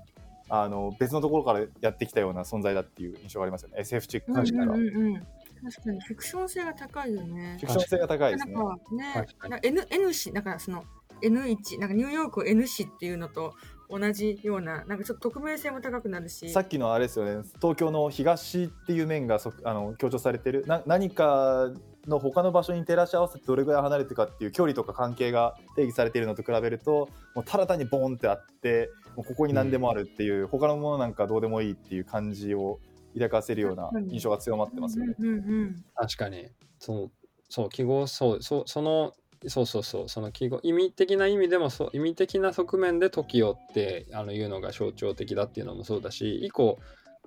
[0.49, 3.75] あの別のところからやってきたような存在だっていう印象がありますよね。
[3.79, 4.81] SF チックうんなうん。
[4.81, 5.27] うんうん
[5.63, 6.01] 確かに。
[6.01, 7.57] フィクション性が高いよね。
[7.59, 7.67] フィ。
[7.67, 8.55] クション性が高いでなんすね。
[8.55, 9.13] かね。
[9.15, 9.51] 確かに。
[9.51, 10.83] なんか N, N 市だからその
[11.21, 13.53] N1 なんかニューヨークを N 市っていうのと
[13.89, 16.49] 同じようななんかちょっと匿名性も高くなるし。
[16.49, 17.47] さっきのあれですよね。
[17.61, 20.65] 東京の東っていう面がそあの強調されてる。
[20.67, 21.71] な何か
[22.07, 32.79] の他の場所に照らし合わせてどれぐらい離れてるかっていう距離とか関係が定義されているのと比べるともうただ単にボンってあってもうここに何でもあるっていう、他のものなんかどうでもいいっていう感じを
[33.13, 35.15] 抱かせるような印象が強まってますよね。
[35.17, 35.85] うんうんうん。
[35.95, 36.49] 確かに。
[36.77, 37.11] そう
[37.49, 39.13] そう記号そうそうその
[39.47, 40.09] そうそうそう。
[40.09, 46.79] その記号意味的な意味でもそう意味的な側面で TOKIO ってあのいうのが象徴的だっていうのもそうだし以降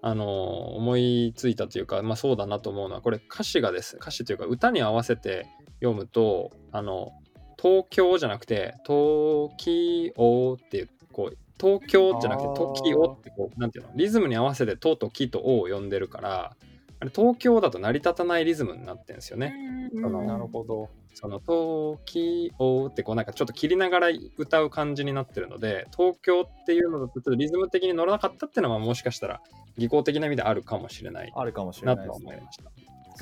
[0.02, 5.46] あの思いついたというか、まあ、そうだなと思うのはこれ歌詞がです歌詞というか歌に合わせて
[5.80, 7.12] 読むとあの
[7.60, 16.56] 東京じゃなくて東京ってこう東京じゃなくて時をってこうなんていうのリズムに合わせてとときとおを呼んでるから
[17.00, 19.54] あれ東京だと成り立たないリズムになってるんですよね。
[19.92, 20.90] うんそのなるほど。
[21.14, 29.40] その時をってこうなんかちょっと切りながら歌う感じになってるので東京っていうのだとちょっとリズム的に乗らなかったっていうのはもしかしたら
[29.76, 32.26] 技巧的な意味であるかもしれないあるかもしれなとないですね。
[32.26, 32.64] は思いました。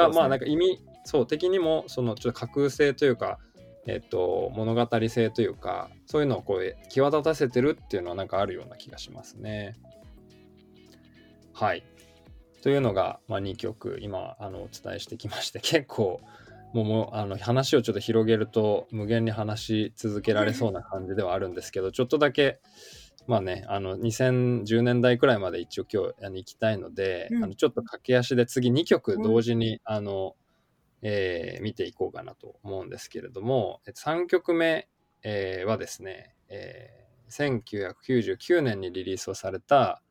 [0.04, 3.38] がねまあなんか意味そう的にもそのちょっと架空性というか、
[3.86, 9.76] えっと物語性というかそういうのをこう際立たせてるっていうのはなんかあるような気がしますね。
[11.54, 11.82] はい。
[12.68, 16.20] というのが、まあ、2曲今あのお伝えしてきまして 結構
[16.74, 22.60] もうもうあの話をちょっと広げると無限に話し続けられそうな感じではあるんですけどちょっとだけ
[23.26, 30.36] まあねあの2010年代くらいまで一応今日あの行きたいので、うんあのちょっと駆け足で次2曲同時に、あの
[31.00, 34.88] えー見ていこうかなと思うんですけれどもえっと3曲目、
[35.22, 40.02] えーはですね、えー1999年にリリースをされた、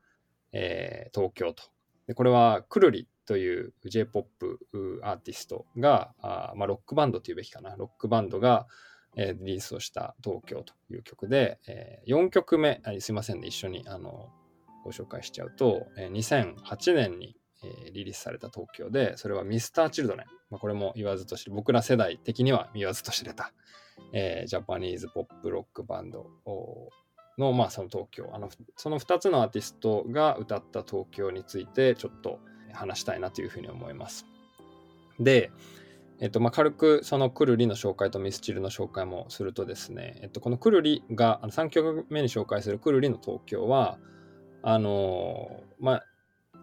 [0.51, 1.76] えー東京と。
[2.07, 4.59] でこれはくるりという J-POP
[5.03, 8.65] アーティストが、あまあ、ロックバンドというべきかな、ロックバンドが、
[9.17, 14.29] えーリリースをした東京という曲で、え4曲目、すいませんね、一緒にあの
[14.85, 20.15] ご紹介しちゃうと、えー2008年に、えーリリースされた東京で、それは Mr.Children、
[20.49, 23.51] まあ、これも言わずと知れ、僕ら世代的には言わずと知れた、
[24.13, 26.29] えージャパニーズポップロックバンド
[27.37, 28.29] の、まあ、その東京。
[28.33, 32.39] あのその2つのアーティストが歌った東京についてちょっと
[32.73, 34.25] 話したいなというふうに思います。
[35.19, 35.51] で、
[36.19, 43.99] えっとまあ、軽くそのくるりの紹介とミスチルの紹介もするとですね、えっと、このくるりがあの3曲目に紹介するくるりの東京は
[44.63, 46.03] あのまあ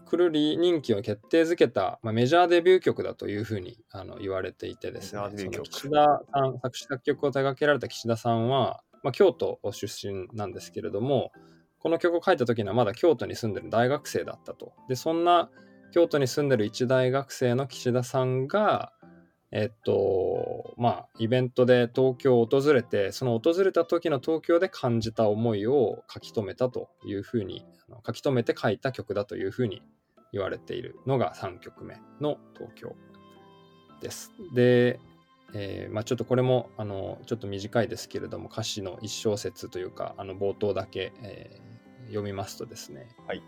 [0.07, 5.21] くるり人気を決定づけた、まあ、メジャーデビュー曲だというふうにあの言われていてですね。
[5.63, 11.31] 岸田さん作詞作曲を手掛けられた岸田さんは、まあ、京都出身なんですけれども
[11.79, 15.51] この曲を書いた時にはまだ京都に住んでる大学生だったとでそんな
[15.93, 18.93] 京都に住んでる一大学生の岸田さんが
[19.53, 27.64] えっとまあイベントで東京を訪れてその訪れた時の東京で感じた思いを書き留めたというふうに
[28.05, 29.83] 書き留めて書いた曲だというふうに
[30.33, 32.97] 言われているのが3曲目の東京
[34.01, 34.33] です。
[34.55, 35.01] で、
[35.55, 41.75] えーまあ、ちょっとこれもあのちょっと短いですけれども歌詞の一小節というかあの冒頭だけ、えー
[42.09, 43.43] 読みますとですね、はい。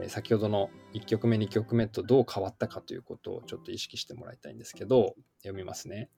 [0.00, 6.08] えー先ほどの1曲目2曲目とどう変わったかということをちょっと意識してもらいたいんですけど読みますね、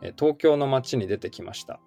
[0.00, 1.80] えー東京の街に出てきました。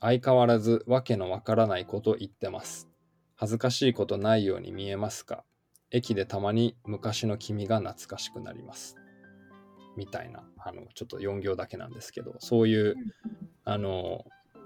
[0.00, 2.88] 相変わらずわけのわからないこと言ってます。
[3.34, 5.44] 恥ずかしいことないように見えますか。
[5.90, 8.96] 駅でたまに昔の君が懐かしくなります。
[9.96, 12.96] みたいなあのちょっと4行だけなんですけどそういう
[13.64, 14.24] あの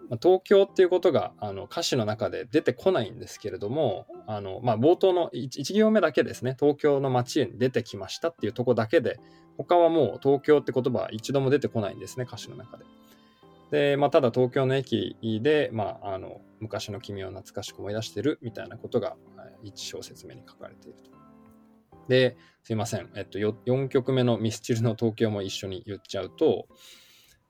[0.08, 9.18] まあ東京っていうことがあの歌詞の中で出てこないんですけれどもあの、まあ、冒頭の 1, 行目だけですね東京の街に出てきましたっていうとこだけで
[9.56, 12.84] 他はもう東京って言葉は一度も出てこないんですね歌詞の中で。
[13.70, 19.16] で、まあ、ただ東京の駅で、まあ、あの昔の君を懐かしく思い出してるみたいなことが
[19.64, 21.13] 1小節目に書かれていると。
[22.08, 26.66] で、すいません、えっと、4曲目のミスチルの東京も一緒に言っちゃうと、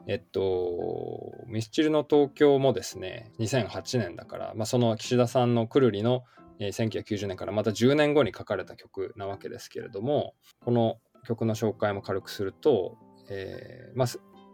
[0.06, 6.24] えっと、ミスチルの東京もですね、2008年だから、まあ、その岸田さんのくるりの、
[6.60, 12.96] えー1990年からまた10年後に書かれた曲なわけですけれども、この曲の紹介も軽くすると、
[13.28, 14.08] えーまあ、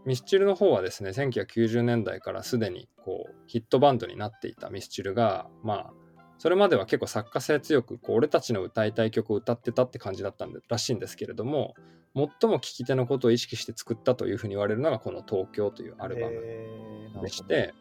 [0.06, 5.92] ミスチルの方はですね、1990年代からすでにこうヒットバンドになっていたミスチルが、まあ、
[6.40, 11.74] それまでは結構作家性強くこう俺たちの歌いたい曲を歌ってたって感じだったんでらしいんですけれども
[12.16, 17.74] 最も聴き手のことを意識して作ったというふうに言われるのがこの「東京」というアルバムでして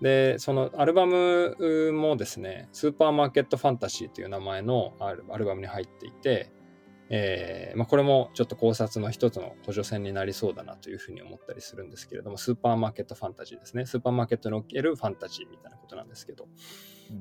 [0.00, 6.52] でそのアルバムもですね「スーパーマーケットファンタジー」という名前のアルアルバムに入っていて、
[7.08, 13.86] えーまあ、これもちょっと考察の一つの補助線になりそうだなというふうに思ったりするんですけれどもスーパーマーケットファンタジーですね。
[13.86, 16.46] スーパーマーケットにおけるファンタジーみたいなことなんですけど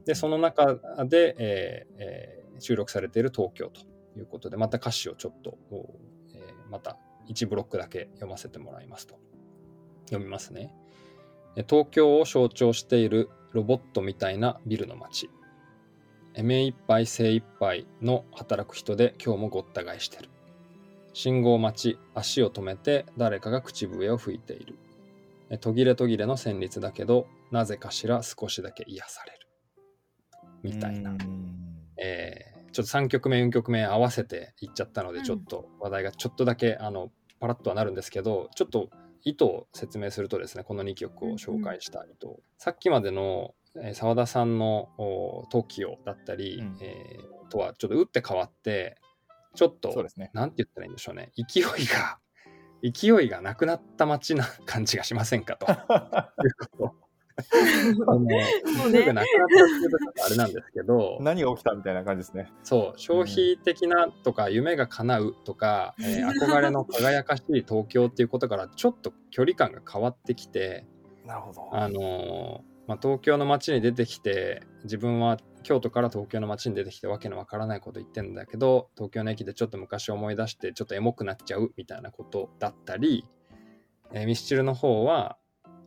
[0.05, 3.81] でその中で、えーえー収録されている東京と
[4.17, 5.59] いうことでまた歌詞をちょっと、
[6.33, 6.97] えーまた
[7.29, 9.19] 1ブロックだけ読ませてもらいますと。
[10.05, 10.73] 読みますね。
[11.69, 15.29] 東京を象徴しているロボットみたいなビルの街。
[16.35, 20.29] 目いっぱい精いっぱいの働く人で今日もごった返してる。
[21.13, 24.77] 信号待ち足を止めて誰かが口笛を吹いている。
[25.59, 29.46] 途切れ途切れの旋律だけどなぜかしら少しだけ癒される。
[30.67, 31.11] みたいな。
[31.11, 31.55] うん。
[31.97, 35.25] えーちょっと3曲目4曲目合わせていっちゃったので、うん。
[35.25, 38.89] ちょっと話題がちょっとだけあのパラッとはなるんですけどちょっと
[39.23, 42.27] 意図を説明するとですねこの2曲を紹介した意図、
[42.59, 46.77] さっきまでのえー澤田さんのお TOKIO だったり、うん。
[46.81, 48.97] えーとはちょっと打って変わって
[49.55, 50.29] ちょっとそうですね。
[50.33, 51.31] なんて言ったらいいんでしょうね。
[51.35, 52.19] 勢いが
[52.83, 55.77] 勢いがなくなった街な感じがしませんかという
[56.77, 56.95] こと。
[58.07, 58.25] あの
[58.81, 62.51] そうねなくなったっていうとちょっとあれなんですけど何が起きたみたいな感じですね。
[62.63, 70.85] そう消費的なとか夢が叶うとか、えー 憧れの輝かしい東京っていうことからちょっと距離感が変わってきて、
[71.25, 71.69] なるほど。
[71.71, 83.25] あのーまあ、東京の街に出てきて自分は京都から東京の街に出てきてわけのわからないこと言ってんだけど東京の駅でちょっと昔思い出してちょっとエモくなっちゃうみたいなことだったり、
[84.13, 85.37] えーミスチルの方は、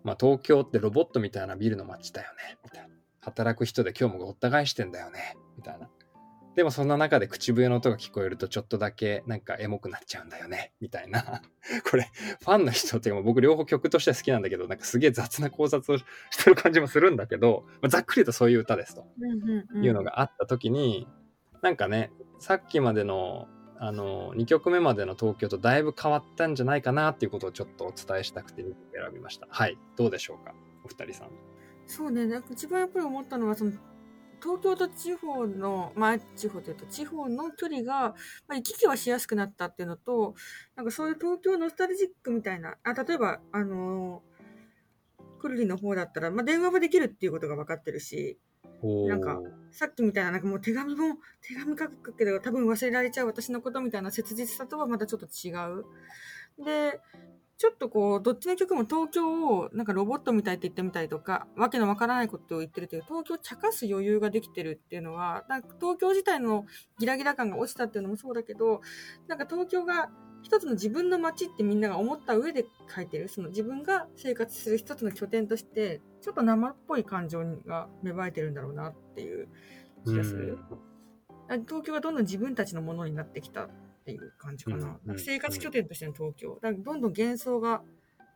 [0.05, 2.59] まあ、東京ってロボットみたいなビルの街だよね。
[2.65, 2.89] みたいな。
[3.21, 5.37] 働く人で今日もごった返してんだよね。
[5.57, 5.89] みたいな。
[6.57, 10.73] でもそんな中で口笛の音が聞こえるとちょっとだけなんかエモくなっちゃうんだよね。
[10.81, 11.43] みたいな。
[11.89, 12.11] これ
[12.41, 16.05] ファンの人っていうか僕両方曲として好きなんだけどなんかすげえ雑な考察をし
[16.43, 19.07] てる感じもするんだけど、まあざっくりとそういう歌ですと。
[19.81, 21.07] いうのがあった時に、
[21.63, 22.11] なんかね
[22.41, 23.47] さっきまでの
[23.83, 28.73] あの2曲目までの東京とだいぶ変わったんじゃないかなっていうことをちょっとお伝えしたくて選
[29.15, 29.47] びました。
[29.49, 29.79] はい。
[29.97, 30.55] どうでしょうか？
[30.85, 31.31] お二人さん。
[31.87, 33.73] そうね、なんか一番やっぱり思ったのは、その、
[34.43, 38.15] 東京と地方の、まあ、地方というと、地方の距離が、
[38.47, 40.35] まあ、行き来はしやすくなったっていうのと、
[40.77, 48.39] なんかそういう東京ノスタルジックみたいな、あ例えば、あのー、くるりの方だったら、まあ、電話もできるっていうことが分かってるし、
[49.09, 55.85] なんかさっきみたいな、なんかもう手紙も、手紙書くけど多分忘れられちゃう私のことみたいな切実さとはまたちょっと違う。
[56.65, 57.01] で、
[57.57, 66.65] ちょっとこう、どっちの曲も東京をなんかロボットみたいって言ってみたりとか、わけのわからないことを言ってるという、東京を茶化す余裕ができてるっていうのは、なんか東京自体の
[66.99, 68.81] ギラギラ感が落ちたっていうのもそうだけど、
[69.29, 70.11] なんか東京が
[70.43, 79.49] 一つの自分の街ってみんなが思った上で書いてる、その自分が生活する一つの拠点として、ちょっと生っぽい感情が芽生えてるんだろうなっていう
[80.07, 80.59] 気がする。
[81.49, 83.69] あ東京がどんどん自分たちのものになってきたっ
[84.05, 84.99] ていう感じかな。
[85.07, 86.59] うんか生活拠点としての東京。
[86.63, 87.83] だどんどん幻想が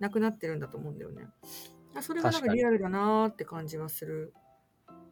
[0.00, 1.26] なくなってるんだと思うんだよね。
[1.94, 4.34] あそれがなんかリアルだなーって感じはする。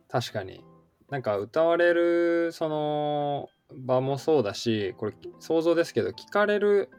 [0.08, 0.64] 確かに
[1.10, 6.90] なんか歌われるその場もそうだしこれ想像ですけど聞かれる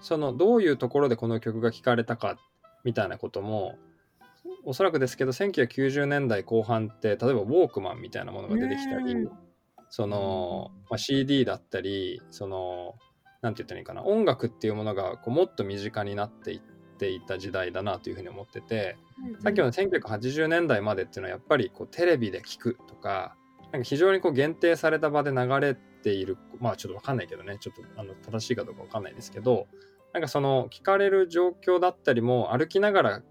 [0.00, 2.36] そのどういうところでこの曲が聴かれたか
[2.84, 3.78] みたいなことも
[4.64, 9.30] おそらくですけど1990年代後半って例えばウォークマンみたいなものが出てきたりうん。
[9.90, 12.94] その、まあ、CD だったりその
[13.42, 16.60] なんて言ったらいいかな音楽っていうものがこうもっと身近になっていっ
[16.98, 18.96] ていた時代だなというふうに思ってて
[19.42, 23.36] さっきの1980年代までっていうのはやっぱりこうテレビで聞くとか
[23.72, 27.56] なんか非常にこう限定された場で流れているまあちょっとわかんないけどね。
[27.58, 29.66] ちょっとあの正しいかどうかわかんないですけど
[30.12, 33.22] なんかその聞かれる状況だったりも歩きながら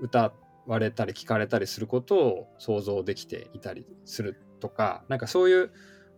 [0.00, 0.32] 歌
[0.66, 5.70] われたり聞かれたりすることを想像できていたりするとかなんかそういう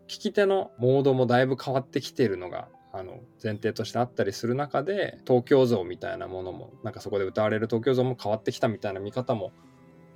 [0.08, 9.52] 聞き手のモードもだいぶ変わってきているのがあの前提としてあったりする中で東京像みたいなものもなんかそこで歌われる東京像も変わってきたみたいな見方も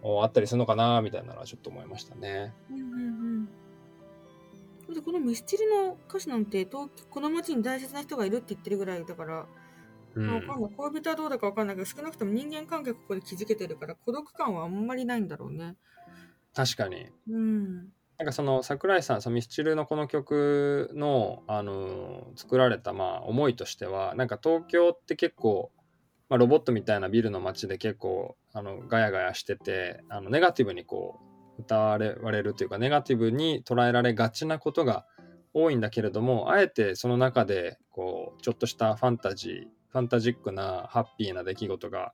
[0.02, 2.54] あったりするのかなみたいなのはちょっと思いましたね。
[2.70, 3.06] うんうんう
[3.42, 3.48] ん
[5.04, 9.46] このミスチルの歌詞なんて東この街に大切な人がいるって言ってるぐらいだから、
[10.16, 15.76] うんまあわかんない恋人はどうだかわかんないけど少なくとも人間関係ここで築けてるから孤独感はあんまりないんだろうね。
[16.54, 17.92] 確かにうん。
[18.18, 25.70] なんかその桜井さんそのミスチルのこの曲の、あの作られたまあ思いとしてはなんか東京って結構、
[26.30, 31.18] まあ、ロボットみたいなビルの街で結構あのガヤガヤしててあのネガティブにこ
[31.58, 35.04] う歌われるというかネガティブに捉えられがちなことが
[35.52, 42.12] 多いんだけれどもあえてその中でこうちょっとしたファンタジーファンタジックなハッピーな出来事が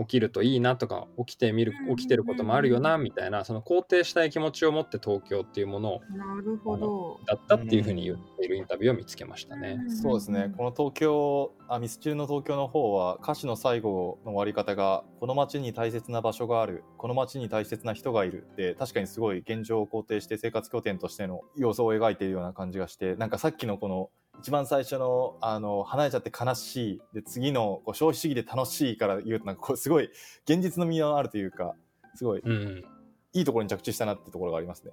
[0.00, 7.20] 起きるといいなとか起きてみる起きてることもあるよなみたいなその肯定したい気持ちを持って東京っていうものをなるほど。
[7.26, 9.78] だったっていうふうに言っているインタビューを見つけましたね。
[10.02, 10.52] そうですね。
[10.56, 30.10] この東京、あミスチルの東京の方は歌詞の最後の終わり方が、この街に大切な場所がある、この街に大切な人がいるって、確かにすごい現状を肯定して生活拠点としての要素を描いているような感じがして、なんかさっきのこの一番最初の、あの、離れちゃって悲しい、で、次のこう消費主義で楽しいから言うと、なんかこうすごい
[30.44, 31.74] 現実の身のあるというか、
[32.14, 32.84] すごいうん、
[33.32, 34.92] いいところに着地したなってところがありますね。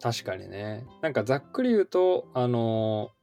[0.00, 0.86] 確かにね。
[1.00, 3.22] なんかざっくり言うと、あのー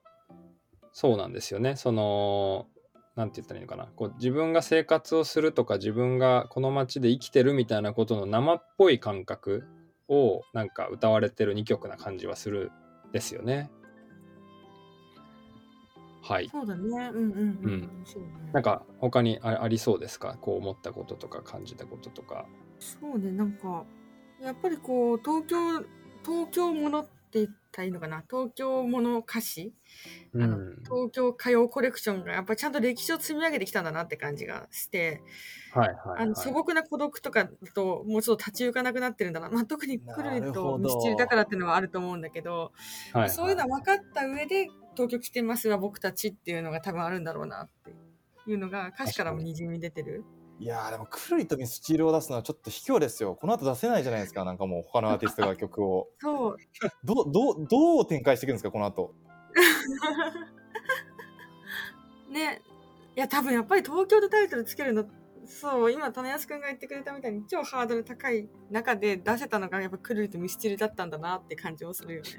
[0.91, 1.75] そうなんですよね。
[1.75, 2.67] その、
[3.15, 3.89] なんて言ったらいいのかな。
[3.95, 9.63] こう自分が生活をするとか、自分がこの街で生きてるみたいなことの生っぽい感覚
[10.07, 12.71] をなんか歌われてる2曲な感じはする
[13.13, 13.71] ですよね。
[16.29, 16.49] はい。
[16.49, 16.83] そうだね。
[16.85, 17.39] うんうんうん。
[17.65, 18.29] うんそうね。
[18.53, 20.37] なんか他にあありそうですか？
[20.39, 22.45] こう思ったこととか感じたこととか。
[22.79, 23.83] そうね、なんか、
[24.41, 25.79] やっぱりこう、東京、
[26.23, 28.23] 東京ものって言ったらいいのかな。
[28.27, 29.71] 東京もの歌詞
[30.33, 30.75] あのうん。
[30.83, 35.21] 東京歌謡コレクションがやっぱりちゃんと歴史を積み上げてきたんだなって感じがして、
[35.71, 36.23] はいはい、はい。
[36.23, 39.49] あの素朴な孤独とかだともうちょっと立ち行かなくなってるんだな。
[39.49, 42.71] まあ、特にクルリなるとほどミスチルだからっていうのはあると思うんだけど、
[43.13, 47.93] はいはいそういうのは分かった上で東京来てますは僕たちっていうのが多分あるんだろうなって
[48.47, 50.25] いうのが歌詞からもにじみ出てる。
[50.59, 56.57] いやーでもクルリとミスチルを出すのはちょっと卑怯ですよこの後出せないじゃないですかなんかもう他のアーティストが曲を そ う。
[57.03, 59.13] どうどうどう展開していくんですかこの後
[62.29, 62.61] ね。
[63.15, 65.05] いや、多分やっぱり東京でタイトルつけるの、
[65.45, 72.29] そう、今、種安くんが言ってくれたみたいに超ハードル高い中で出せたのがやっぱクルリとミスチルだったんだなって感じもするよね。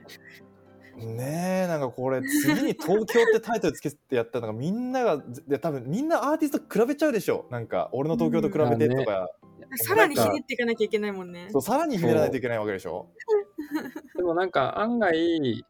[1.06, 7.46] ねえなんかこれ次に東京ってタイトルつけてやったのがみんながで多分みんなアーティスト比べちゃうでしょ。
[7.50, 9.28] なんか俺の東京と比べてとか、
[9.76, 11.48] さらにひねっていかなきゃいけないもんね。
[11.50, 13.08] そうさらにひねらないといけないわけでしょ。
[14.16, 15.64] でもなんか案外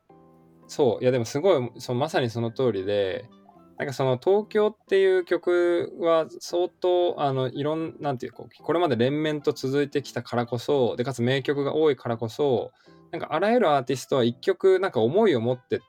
[0.66, 3.28] そういやでもすごいそうまさにその通りで
[3.76, 12.72] なんかその東京っていう曲は相当あのいろんなんていうかこれまで連綿と続いてきたからこそでかつ名曲が多いからこそ
[13.12, 15.80] なんかあらゆるアーティストは一曲なんか思いを持って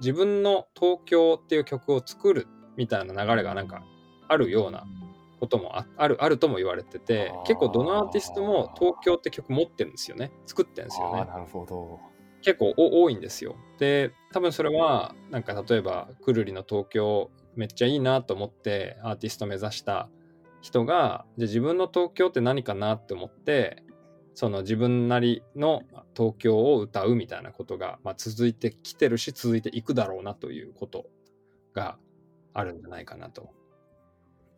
[0.00, 3.82] 自分の東京っていう曲を作るみたいな流れがなんか
[4.28, 4.84] あるような
[5.40, 10.32] こともああるあるとも言われてて結構どのアーティストも東京って曲持ってるんですよね。
[10.46, 11.24] 作ってるんですよね。
[11.24, 12.00] なるほど。
[12.42, 13.56] 結構お多いんですよ。
[13.78, 20.08] で多分それはなんか例えばくるりの東京めっちゃいいなと思ってアーティスト目指した
[20.60, 23.82] 人がじゃあ自分の東京って何かなって思って
[24.38, 25.82] その自分なりの
[26.16, 31.06] 東京を歌うみたいなことが、まあ、続いてきてるし続いていくだろうなということ
[31.74, 31.98] が
[32.54, 33.50] あるんじゃないかなと。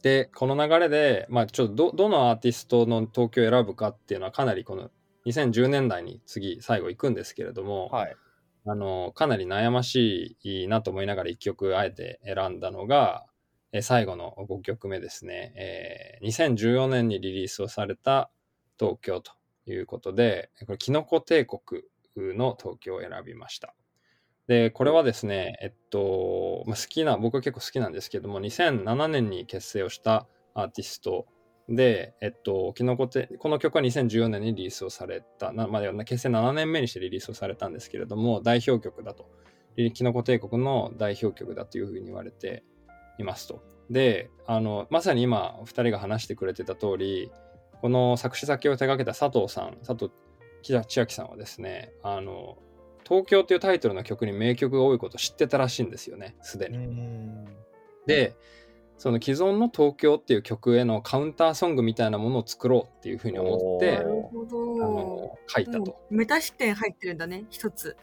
[0.02, 4.90] でこの流れで、まあ、ちょっとどどのアーティストの東京を選ぶかっていうのはかなりこの
[5.24, 8.14] 2010年代に次最後行くんですけれども、はい。
[8.66, 13.24] あのかなり悩ましいなと思いながら1曲あえて選んだのが、
[13.72, 18.30] えー最後の5曲目ですね、えー2014年にリリースをされた
[18.78, 19.39] 東京と
[19.72, 21.82] いうことでこれキノコ帝国
[22.16, 23.74] の東京を選びました
[24.46, 31.26] でこれはですねえっと、まあ、好きな僕は結構好きなんですけども2007年に結成をしたアーティスト
[31.70, 39.30] で、えっと、キノコテこの曲は2014年にリリースをされた、なまあ、結成7年目にしてリリースをされたんですけれども、代表曲だと。
[39.94, 42.64] キノコ帝国の代表曲だというふうに言われて
[43.18, 43.62] いますと。
[43.88, 47.30] で、あの、まさに今、お二人が話してくれてた通り、
[47.80, 50.10] この作詞作曲を手掛けた佐藤さん、佐藤
[50.62, 52.58] 千秋さんはですね、あの、
[53.04, 56.76] 東京というタイトルの曲に名曲が多いことを知ってたらしいんですよね、すでに。
[56.76, 57.44] うん
[58.06, 58.34] で、
[58.98, 65.38] その既存の東京っていう曲へのカウンターソングみたいなものを作ろうっていうふうに思ってなおーるほあどの。
[65.46, 65.78] 書いたと。
[65.78, 67.96] もうメタ視点入ってるんだね、一つ。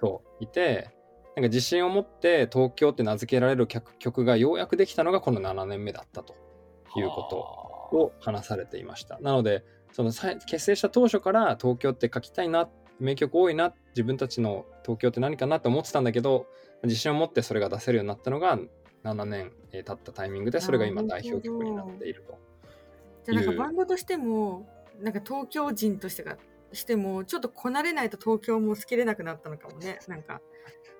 [0.00, 0.90] そういて
[1.36, 6.34] なんか自信を持って東京って名付けられる曲曲がようやくできたのがこの7年目だったと
[6.96, 7.59] いうこと
[7.94, 9.18] を話されていました。
[9.20, 12.68] なのでその結成した当初から東京って書きたいな
[12.98, 16.46] 名曲多いな自分たちの東京って何かなって思ってたんだけど
[16.84, 18.58] 自信を持ってそれが出せるようになったのが
[19.04, 22.38] 7年えー経ったタイミングでそれが今代表曲になっていると。
[23.24, 24.66] じゃあなんかバンドとしても、
[25.00, 26.38] なんか東京人としてが、
[26.72, 30.40] しても、ちょっとこなれないと東京も好きれなくなったのかもね、なんか。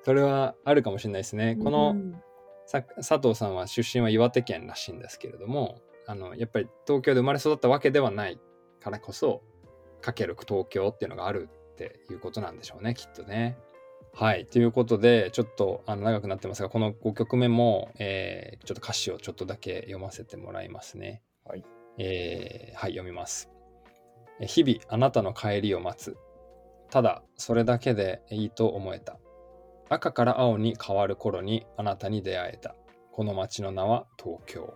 [0.05, 1.57] それはあるかもしれないですね。
[1.62, 2.22] この、うん
[2.66, 5.80] さ佐藤さんは出身は岩手県らしいんですけれども
[6.11, 8.40] あのやっぱり東京で生まれ育ったわけではない
[8.80, 9.42] からこそ
[10.00, 13.56] かける東京っていうのがあるっていうことなんでしょうねきっとね。
[14.12, 21.22] はいということでちょっとあの長くなってますがこの5曲目も、えーちょっと歌詞をちょっとだけ読ませてもらいますね。
[21.44, 21.64] はい
[21.98, 23.48] えーはい読みます。
[24.40, 26.16] え日々あなたの帰りを待つ。
[26.90, 29.20] ただそれだけでいいと思えた。
[29.88, 32.74] 赤から青に変わる頃にあなたに出会えた。
[33.12, 34.74] この街の名は東京。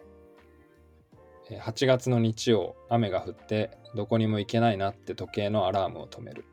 [1.50, 6.44] えー8月の日曜、雨が降ってどこにも行けないなって時計のアラームを止める。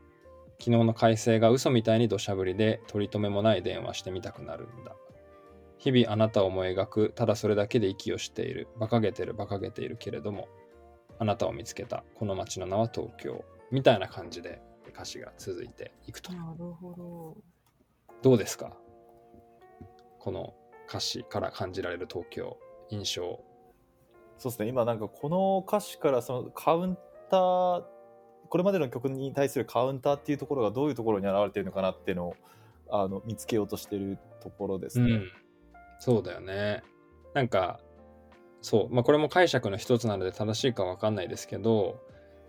[0.59, 4.95] 昨日の快晴が嘘みたいに土砂降りで取り留めもない電話してみたくなるんだ。
[5.79, 8.67] 日々あなたを思い描く、ただそれだけで息をしている。
[8.75, 10.47] 馬鹿げてる馬鹿げているけれども、
[11.17, 12.03] あなたを見つけた。
[12.15, 13.43] この街の名は東京。
[13.71, 16.31] みたいな感じで歌詞が続いていくと。
[16.33, 17.37] なるほど。
[18.21, 18.77] どうですか？
[20.19, 20.53] この
[20.87, 22.57] 歌詞から感じられる東京
[22.89, 23.43] 印象
[24.41, 26.97] そうですね今なんかこの歌詞からそのカウン
[27.29, 27.83] ター
[28.49, 32.35] これまでの曲に対するカウンターっていうところがどういうところに現れてるのかなっていうのを
[32.89, 35.21] あの見つけようとしてるところですね。
[35.99, 36.81] そうだよね。
[37.35, 37.79] なんか、
[38.61, 42.01] そう、まあこれも解釈の一つなので正しいかわかんないですけど、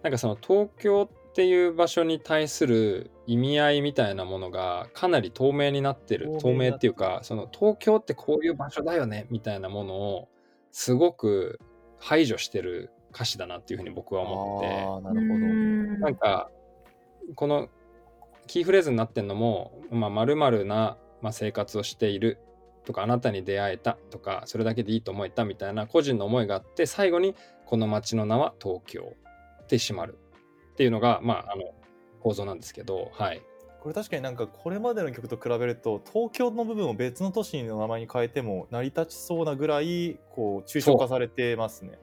[0.03, 6.38] なんかその東京っていう場所に対する意味合いみたいなものがかなり透明になってる。
[6.40, 10.28] 透明っていうか、その東京ってこういう場所だよねみたいなものを
[10.72, 11.61] すごく
[12.03, 14.68] 排除してる歌詞だなっていうふうに僕は思って。
[15.09, 15.46] なるほど。
[16.05, 16.50] なんか、
[17.36, 17.68] この
[18.48, 22.38] キーフレーズになってんのも、まあ、〇〇な、まあ、生活をしている
[22.84, 27.36] とか、あなたに出会えたとか、それだけでいいと思えたみたいな個人の思いがあって、最後に、
[27.66, 29.14] この街の名は東京
[29.62, 30.18] って閉まる
[30.72, 31.72] っていうのが、まあ、あの、
[32.20, 33.42] 構造なんですけど、はい。
[33.82, 41.98] これ確かになんかこれまでの曲と比べると東京の部分を別の都市の名前に変えても成り立ちそうなぐらいこう抽象化されてますね。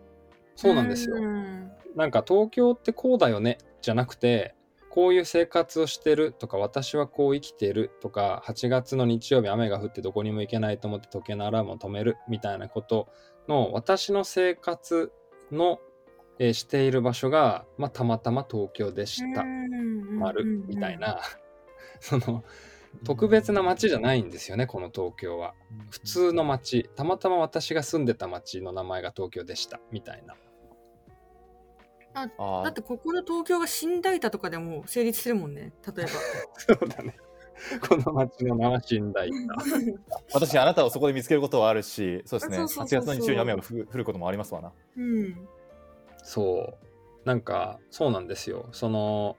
[0.58, 1.16] そうなんですよ。
[1.16, 4.56] うんなんか東京ってこうだよねじゃなくて
[4.90, 13.08] こういう生活をしてるとか私はこう生きてるとか8月の日曜日雨が降ってどこにも行けないと思って時計のアラームを止めるみたいなこと
[13.48, 15.14] の私の生活
[15.50, 15.80] の、
[16.40, 19.44] えーしている場所が、まあ、たまたま東京でした、
[20.20, 20.98] 丸みたい。
[20.98, 21.20] な
[22.02, 22.44] その
[23.04, 25.54] 特別な街じゃないんですよねこの東京は。
[25.90, 30.36] 普通の街たまたま私が住んでた街の名前が東京でしたみたいな。
[32.14, 35.72] あだーってここの東京が寝台田とかでも成立するもんね。
[35.96, 36.12] 例えば。
[36.58, 37.16] そうだね。
[37.88, 39.56] この街の名は寝台だ。
[40.34, 44.72] 私あなたをそこで見つけることはあるしそうですね8そうそうそうそう月の日曜に雨が降る降ることもありますわな。
[44.98, 45.48] うん。
[46.24, 47.28] そう。
[47.28, 48.68] なんか、そうなんですよ。
[48.72, 49.38] その、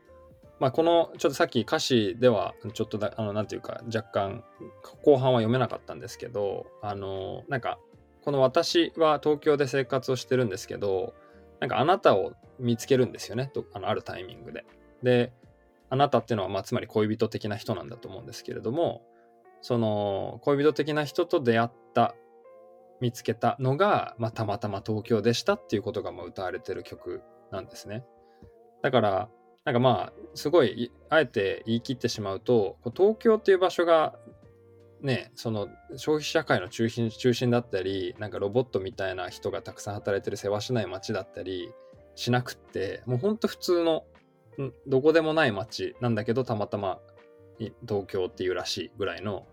[0.61, 4.45] まあ、この、ちょっとさっき歌詞では、ちょっとだ、あの、なんていうか、若干、
[5.03, 7.79] 後半は読めなかったんですけど、あの、なんか、
[8.23, 11.15] この私は東京で生活をしてるんですけど、
[11.61, 13.51] なんかあなたを見つけるんですよね。
[13.53, 14.67] とあのあるタイミングで。
[15.03, 15.33] で、
[15.89, 19.03] あなたっていうのは、まあ、つまり恋人的な人なんだと思うんですけれども、
[19.63, 22.15] その、恋人的な人と出会った
[23.01, 28.05] 見つけたのが、まあ、たまたま東京でしたっていうことがまあ歌われてる曲なんですね。
[28.83, 29.29] だから、
[29.65, 34.15] なんかまあ、すごいい、あえて言い切ってしまうと、東京っていう場所が、
[35.03, 41.73] ね、その消費社会の中心中心だったり、なんかロボットみたいな人がたくさん働いてる世話しない街だったり
[42.15, 44.05] しなくって、もうほんと普通の、
[44.59, 46.99] んどこでもない街なんだけど、たまたま
[47.59, 49.47] い東京っていうらしいぐらいの、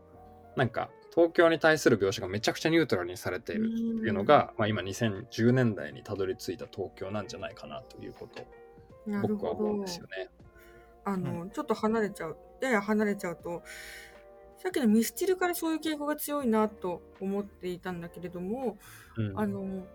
[0.56, 8.44] なんか東京に対する描写がめちゃくちゃニュートラルにされているっていうのが、まあ、今2010年代にたどり着いた東京なんじゃないかなということ
[9.28, 10.08] 僕はほど思うんですよ。
[10.08, 10.30] ね。
[11.06, 13.64] あの、ちょっと離れちゃう、やや離れちゃうと、
[14.58, 18.78] さっきのミスチルからそういう傾向が強いなと思っていたんだけれども、
[19.16, 19.86] うんあの、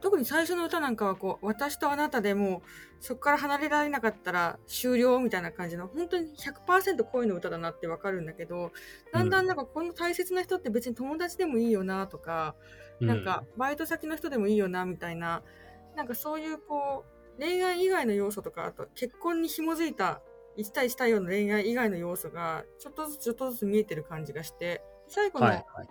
[0.00, 2.60] 特に最初の歌なんかはこう、私とあなたでもう、
[3.00, 8.72] そこから離れられなかったら終了みたいな感じの、本当に100%恋の歌だなってわかるんだけど、
[9.12, 12.54] だんだんなんかこの大切な人って別に友達でもいいよなとか、
[13.00, 15.42] なんか、バイト先の人でもいいよなみたいな、
[15.96, 20.22] なんかそういうこう、恋愛以外の要素とか、あと結婚に紐づいた
[20.56, 25.88] 1対1対4の恋愛以外の要素が、ちょっとずつちょっとずつ見えてる感じがして、最後の、はいはい。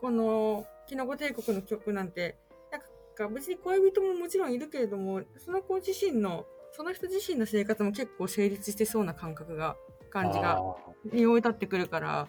[0.00, 2.36] この、キノコ帝国の曲なんて、
[2.70, 2.80] なん
[3.14, 9.76] か別に恋人ももちろんいるけれども、その子自身の、その人自身の生活も結構成立してそうな感覚が、
[10.10, 10.74] 感じが、あ
[11.12, 12.28] 匂い立ってくるから、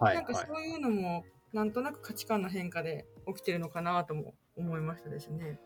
[0.00, 0.46] ーはいなんかはい。
[0.46, 5.58] そういうのも、なんとなく価値観の変化で起きてるのかなとも思いましたですね。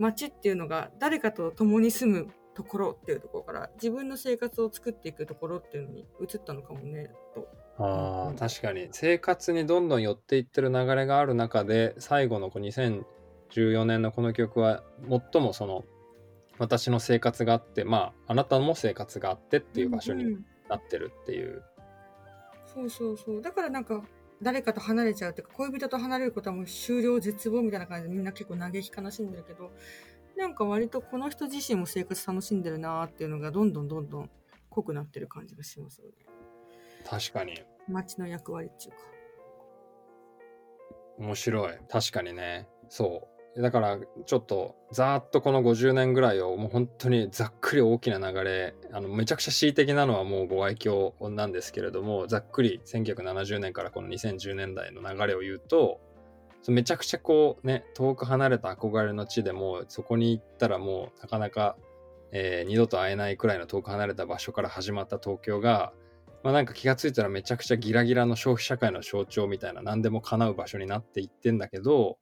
[0.00, 7.48] 街っていうのが誰かと共に住むところっていうところから自分の生活を作っていくところっていうのに移ったのかもねと。
[7.78, 15.84] あうんー確かに生活にどんどん寄っていってる流れがある中で最後のこう2014年のこの曲は最もその
[16.58, 21.62] 私の生活があってまああなたも生活があってっていう場所にんんなってるっていう、
[22.74, 23.42] そうそうそう。
[23.42, 24.02] だからなんか
[24.42, 29.70] 誰かと離れちゃうっていうか恋人と離れることはもう終了絶望みたいな感じでみんな結構嘆き悲しんでるけど
[30.36, 34.30] なんか割とこの人自身も生活楽しんでるなーっていうのがどんどんどんどん
[34.70, 36.12] 濃くなってる感じがしますよね。
[37.04, 38.96] 確かに街の役割っていうか。
[41.18, 56.00] 面白い確かにねそうだからちょっとざーっとこの50年ぐらいをもう本当にざっくり大きな流れあのめちゃくちゃ恣意的なのはもうご愛嬌なんですけれどもざっくり1970年からこの2010年代の流れを言うと
[56.68, 61.76] めちゃくちゃこうね遠く離れた憧れの地でもそこに行ったらもうなかなか、
[62.32, 65.92] えー二度と会えないくらいの遠く離れた場所から始まった東京が
[66.44, 72.18] まあなんか気がついたらめちゃくちゃギラギラの消費社会の象徴みたいな何でも叶う場所になっていってんだけど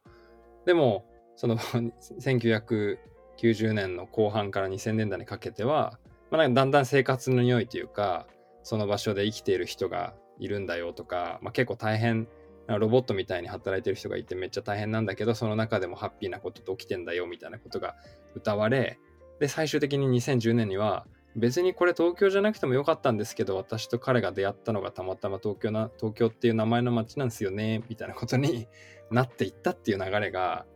[0.64, 1.04] でも
[1.38, 1.56] その
[2.20, 5.98] 1990年の後半から2000年代にかけては、
[6.30, 8.26] まあ、だんだん生活の匂いというか
[8.62, 12.28] その場所で生きている人がいるんだよとか、まあ、結構大変
[12.76, 17.96] ロボットみたいに働いてる人がいてめっちゃ大変なんだけど、その中でもハッピーなことと起きてんだよみたいなことが
[18.34, 18.98] 歌われ、
[19.40, 28.66] で、最終的に2010年には、別にこれ東京じゃなくてもよかったんですけど、私と彼が出会ったのがたまたま東京な、東京っていう名前の街なんですよね、みたいなことに
[29.10, 30.66] なっていったっていう流れが、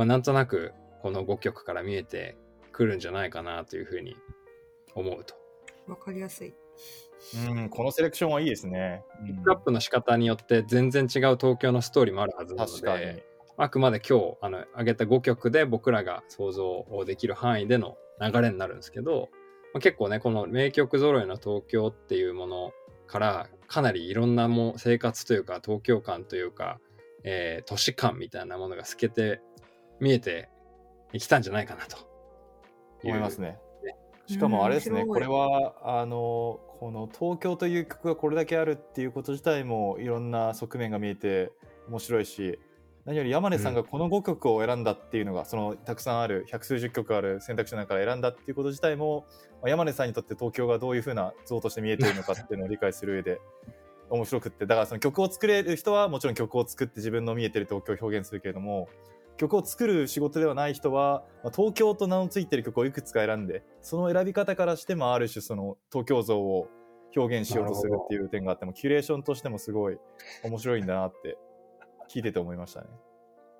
[0.00, 0.72] まあなんとなく
[1.02, 2.38] この5曲から見えて
[2.72, 4.16] くるんじゃないかなというふうに
[4.94, 5.34] 思うと。
[5.86, 6.54] わかりやすい。
[7.50, 9.04] うん、このセレクションはいいですね。
[9.26, 13.26] ピックアップの仕方によって全然違う東京のストーリーもあるはずなの確かにで、。
[13.58, 19.28] あくまで今日あの上げた5曲で僕らが想像できる範囲での流れになるんですけど、
[19.74, 22.72] まあ、結構ねこの名曲揃いの東京っていうもの
[23.06, 26.80] からかなりいろんなもう生活というか東京感というか、
[27.22, 29.42] えー都市感みたいなものが透けて
[30.00, 30.48] 見えて
[31.12, 31.96] きたんじゃないかなと。
[33.02, 33.58] 思いますね。
[33.84, 33.96] ね。
[34.26, 41.52] しかもあれですね、うんこれはあのこの東京という曲がこれだけあるっていうこと自体もいろんな側面が見えて
[41.88, 42.58] 面白いし
[43.04, 49.26] 何より山根さんがこの5曲を選んだっていうのが、そのたくさんある百数十曲ある選択肢の中から選んだっていうこと自体も、
[49.62, 53.40] まあ山根さんにとって東京がどういうふうな像として見えているのかっていうのを理解する上で
[54.10, 54.66] 面白くって。
[54.66, 58.88] だからその曲を作れる人はもちろん曲を作って自分の見えてる東京を表現するけれども
[59.40, 66.68] 曲を作る仕事ではない人は、まあ東京と名の付いてる曲をいくつか選んでその選び方からしてもある種その東京像を
[67.16, 69.96] 表現しようとするっていう点があってもキュレーションとしてもすごい
[70.44, 71.38] 面白いんだなって
[72.12, 72.88] 聞いてて思いましたね。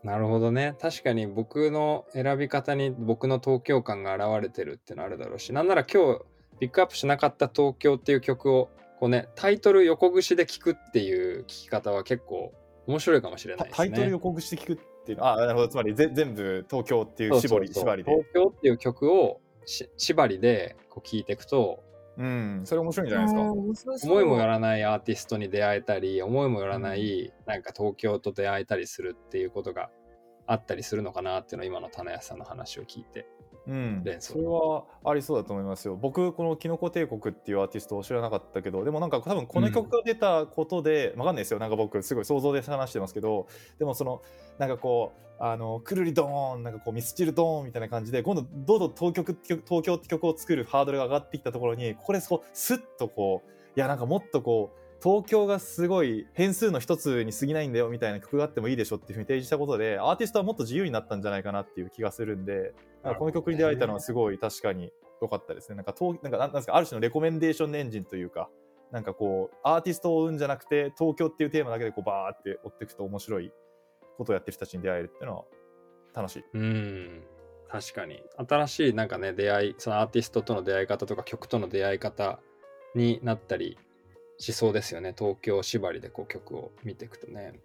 [0.03, 0.77] なるほどね。
[0.81, 6.21] 確かに僕の選び方に僕の東京感が現れてるってのあるだろうし、なんなら今日
[6.59, 12.53] ピックアップしなかった東京っていう曲をこうね、タイトル横串で聞くっていう聞き方は結構
[12.87, 13.89] 面白いかもしれないですね。
[13.89, 14.81] タイトル横串で聞く
[15.15, 15.25] っていうの。
[15.25, 15.69] はあなるほど。
[15.69, 17.85] つまりぜ全部東京っていう絞りそうそう。
[17.85, 18.11] そう縛りで。
[18.11, 21.83] 東京っていう曲をし縛りでこう聞いていくと、
[22.17, 22.63] うん。
[22.65, 23.31] それ面白いんじゃないで
[23.75, 24.07] すか。
[24.07, 29.91] 思いもよらないアーティストに出会えたり、思いもよらないなんか東京と出会えたりするっていうことが
[30.47, 33.27] あったりするのかなっていうのを今の棚屋さんの話を聞いて。
[33.67, 35.97] うんそれはありそうだと思いますよ。
[35.97, 41.61] 僕、このキノコ帝国っていうアーティストを知らなかったけど、でもなんか多分この曲が出たことで、わかんないですよ。
[41.61, 43.47] なんか僕、すごい想像で話してますけど、
[43.79, 44.23] でもその、
[44.59, 62.75] なんかこう、あの、くるりドーン、なんかこう、ミスチルドーンみたいな感じで、今度、どんどん東京東京って曲を作るハードルが上がってきたところに、ここでそう、スッとこう、いや、なんかもっとこう、東京がすごい変数の一つに過ぎないんだよみたいな曲があってもいいでしょっていうふうに提示したことで、アーティストはもっと自由になったんじゃないかなっていう気がするんで、
[63.19, 64.93] この曲に出会えたのはすごい確かに
[65.23, 65.77] 良かったですね。
[65.77, 68.51] なんか東なんかなんなんですかある種のレコメンデーションエンジンというか、
[68.91, 73.53] なんかこうアーティストを追うんじゃなくて東京っていうテーマだけでこうバーって追っていくと面白い
[74.19, 75.45] ことをやってる人たちに出会えるっていうのは
[76.15, 76.45] 楽しい。
[76.53, 77.23] うん。
[77.69, 78.23] 確かに。
[78.37, 82.41] 新しいなんかね、出会い、そのアーティストとの出会い方とか曲との出会い方
[82.97, 83.79] になったり
[84.41, 85.15] しそうですよね。
[85.17, 87.61] 東京縛りでこう曲を見ていくとね。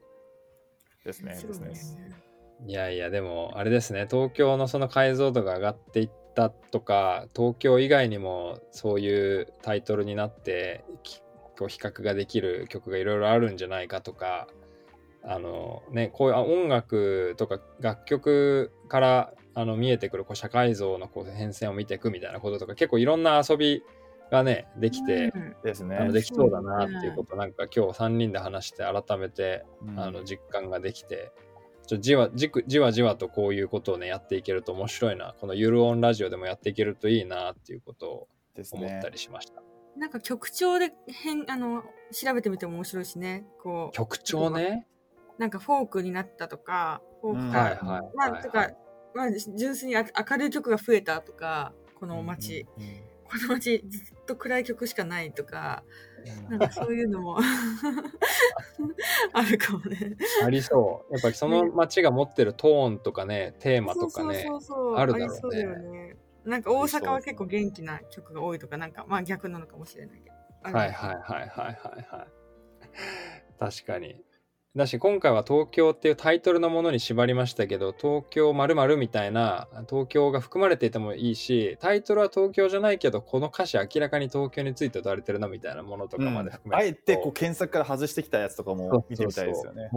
[1.06, 1.32] ですね。
[1.32, 2.06] 面ですね。
[2.60, 4.08] 白いやいや、でもあれですね。
[4.10, 11.22] 東京のその解像度が上がっていったとか、東京以外にもそういうタイトルになって、き
[11.58, 14.48] こう比較ができる曲がいろいろあるんじゃないかとか、
[15.24, 23.82] あのね、こういうあ音楽とか楽曲からあの見えてくるこう社会像のこう変遷を見ていくみたいなこととか結構いろんな遊び
[24.32, 25.56] がねできて、うん。
[25.64, 25.98] ですね。
[25.98, 30.00] あのできそうだなっていうことなんか今日3人で話して改めてうん。
[30.00, 31.32] あの実感ができて、
[31.88, 35.36] ちょじわじくじわじわとこういうことをねやっていけると面白いな。
[35.40, 38.28] このゆるオンラジオでもやっていけるといいなっていうことを
[38.72, 39.10] 思った。
[39.10, 39.62] りしました、
[39.98, 43.46] なんか曲調で変あの調べてみても面白いしね。
[43.62, 43.96] こう。
[43.96, 44.88] 曲調ね。
[45.38, 47.52] なんかフォークになったとかフォークうん。
[47.52, 47.80] か、はいはい
[48.16, 48.70] まあ、はいとか、
[49.14, 55.84] まあ、純粋にあ明るい曲が増えたとかこの街、うんうんこの街ずっと暗い曲しかないとか
[56.50, 56.58] うん。
[56.58, 57.38] なんかそういうのも
[59.34, 60.16] あるかもね。
[60.44, 61.14] ありそう。
[61.14, 64.48] やっぱりその街が持ってるトーンとかねテーマとかね
[64.96, 65.34] あるだろうね。
[65.34, 66.18] りそうだよね。
[66.46, 70.78] なんか大阪は結構元気な曲が多いとか、なんかまあ逆なのかもしれないけど。
[70.78, 72.28] はいはいはいはいはいはい。
[73.60, 74.24] 確かに
[74.76, 89.90] だし今回は東京っていうタイトルのものに縛りましたけど東京〇〇みたいな東京が含まれていてもいいしタイトルは東京じゃないけどこの歌詞明らかに東京について歌われてるなみたいなものとかまで含めあえてこうう検索から外してきたやつとかも見てみたいですよね。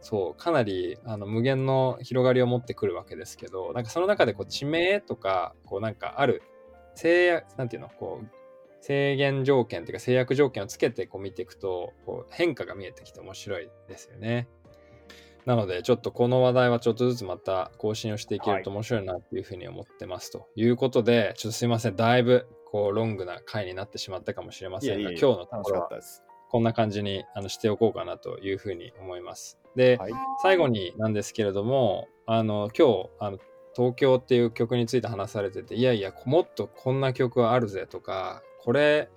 [0.00, 0.40] そう。
[0.40, 6.42] かなりあの無限の広がりを持ってくるわけですけどなんかその中でこう地名とかこうなんかある
[6.94, 8.37] 制約なんていうのこう
[8.80, 14.48] 制限条件っていうか制約条件をつけてこう見ていくとこう変化が見えてきて面白いですよね。
[15.46, 26.22] なのでちょっとこの話題はちょっとずつまた更新をしていけると面白いなっていうふうに思ってますということで、ちょっとすいませんだいぶこうロングな回になってしまったかもしれませんが今日のと楽ころはしかったです。
[26.50, 29.58] こんな感じにあのしておこうかなというふうに思います。
[29.74, 30.12] で、はい
[30.42, 33.38] 最後になんですけれども、あの、今日、あの、
[33.74, 39.08] 東京っていう曲について話されてて、いやいや、もっとこんな曲はあるぜとか、これ、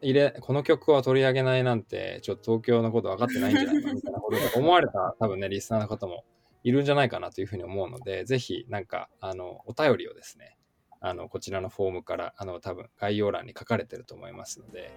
[0.00, 6.24] 入れ、この曲は取り上げないなんて、ちょっと東京のこと分かってないんじゃないか みたいなことで思われた多分ね、リスナーの方も
[6.62, 10.56] いるんじゃないかなというふうに思うので、ぜひ、なんか、あの、お便りをですね、
[11.00, 14.90] あの、こちらのフォームから、あの、多分概要欄に書かれてると思いますので、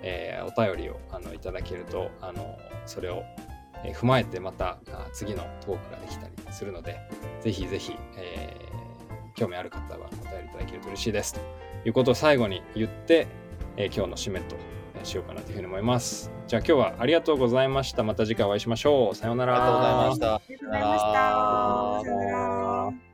[0.00, 3.24] えーお便りをあのいただけると、あの、それを、
[3.84, 6.98] えー踏まえてまたあ次のトークができたりするので、
[7.42, 8.70] ぜひぜひ、えー
[9.34, 11.34] 興味ある方はお便りいただけると嬉しいです。
[11.34, 11.40] と
[11.84, 13.26] いうことを最後に言って、
[13.76, 14.56] えー今日の締めと
[14.94, 16.30] えーしようかなというふうに思います。
[16.46, 18.02] じゃあ今日はありがとうございました。
[18.02, 19.14] また次回お会いしましょう。
[19.14, 19.54] さようなら。
[19.54, 20.34] ありがとうございました。
[20.34, 22.04] ありがとうございました。
[22.04, 23.09] さよなら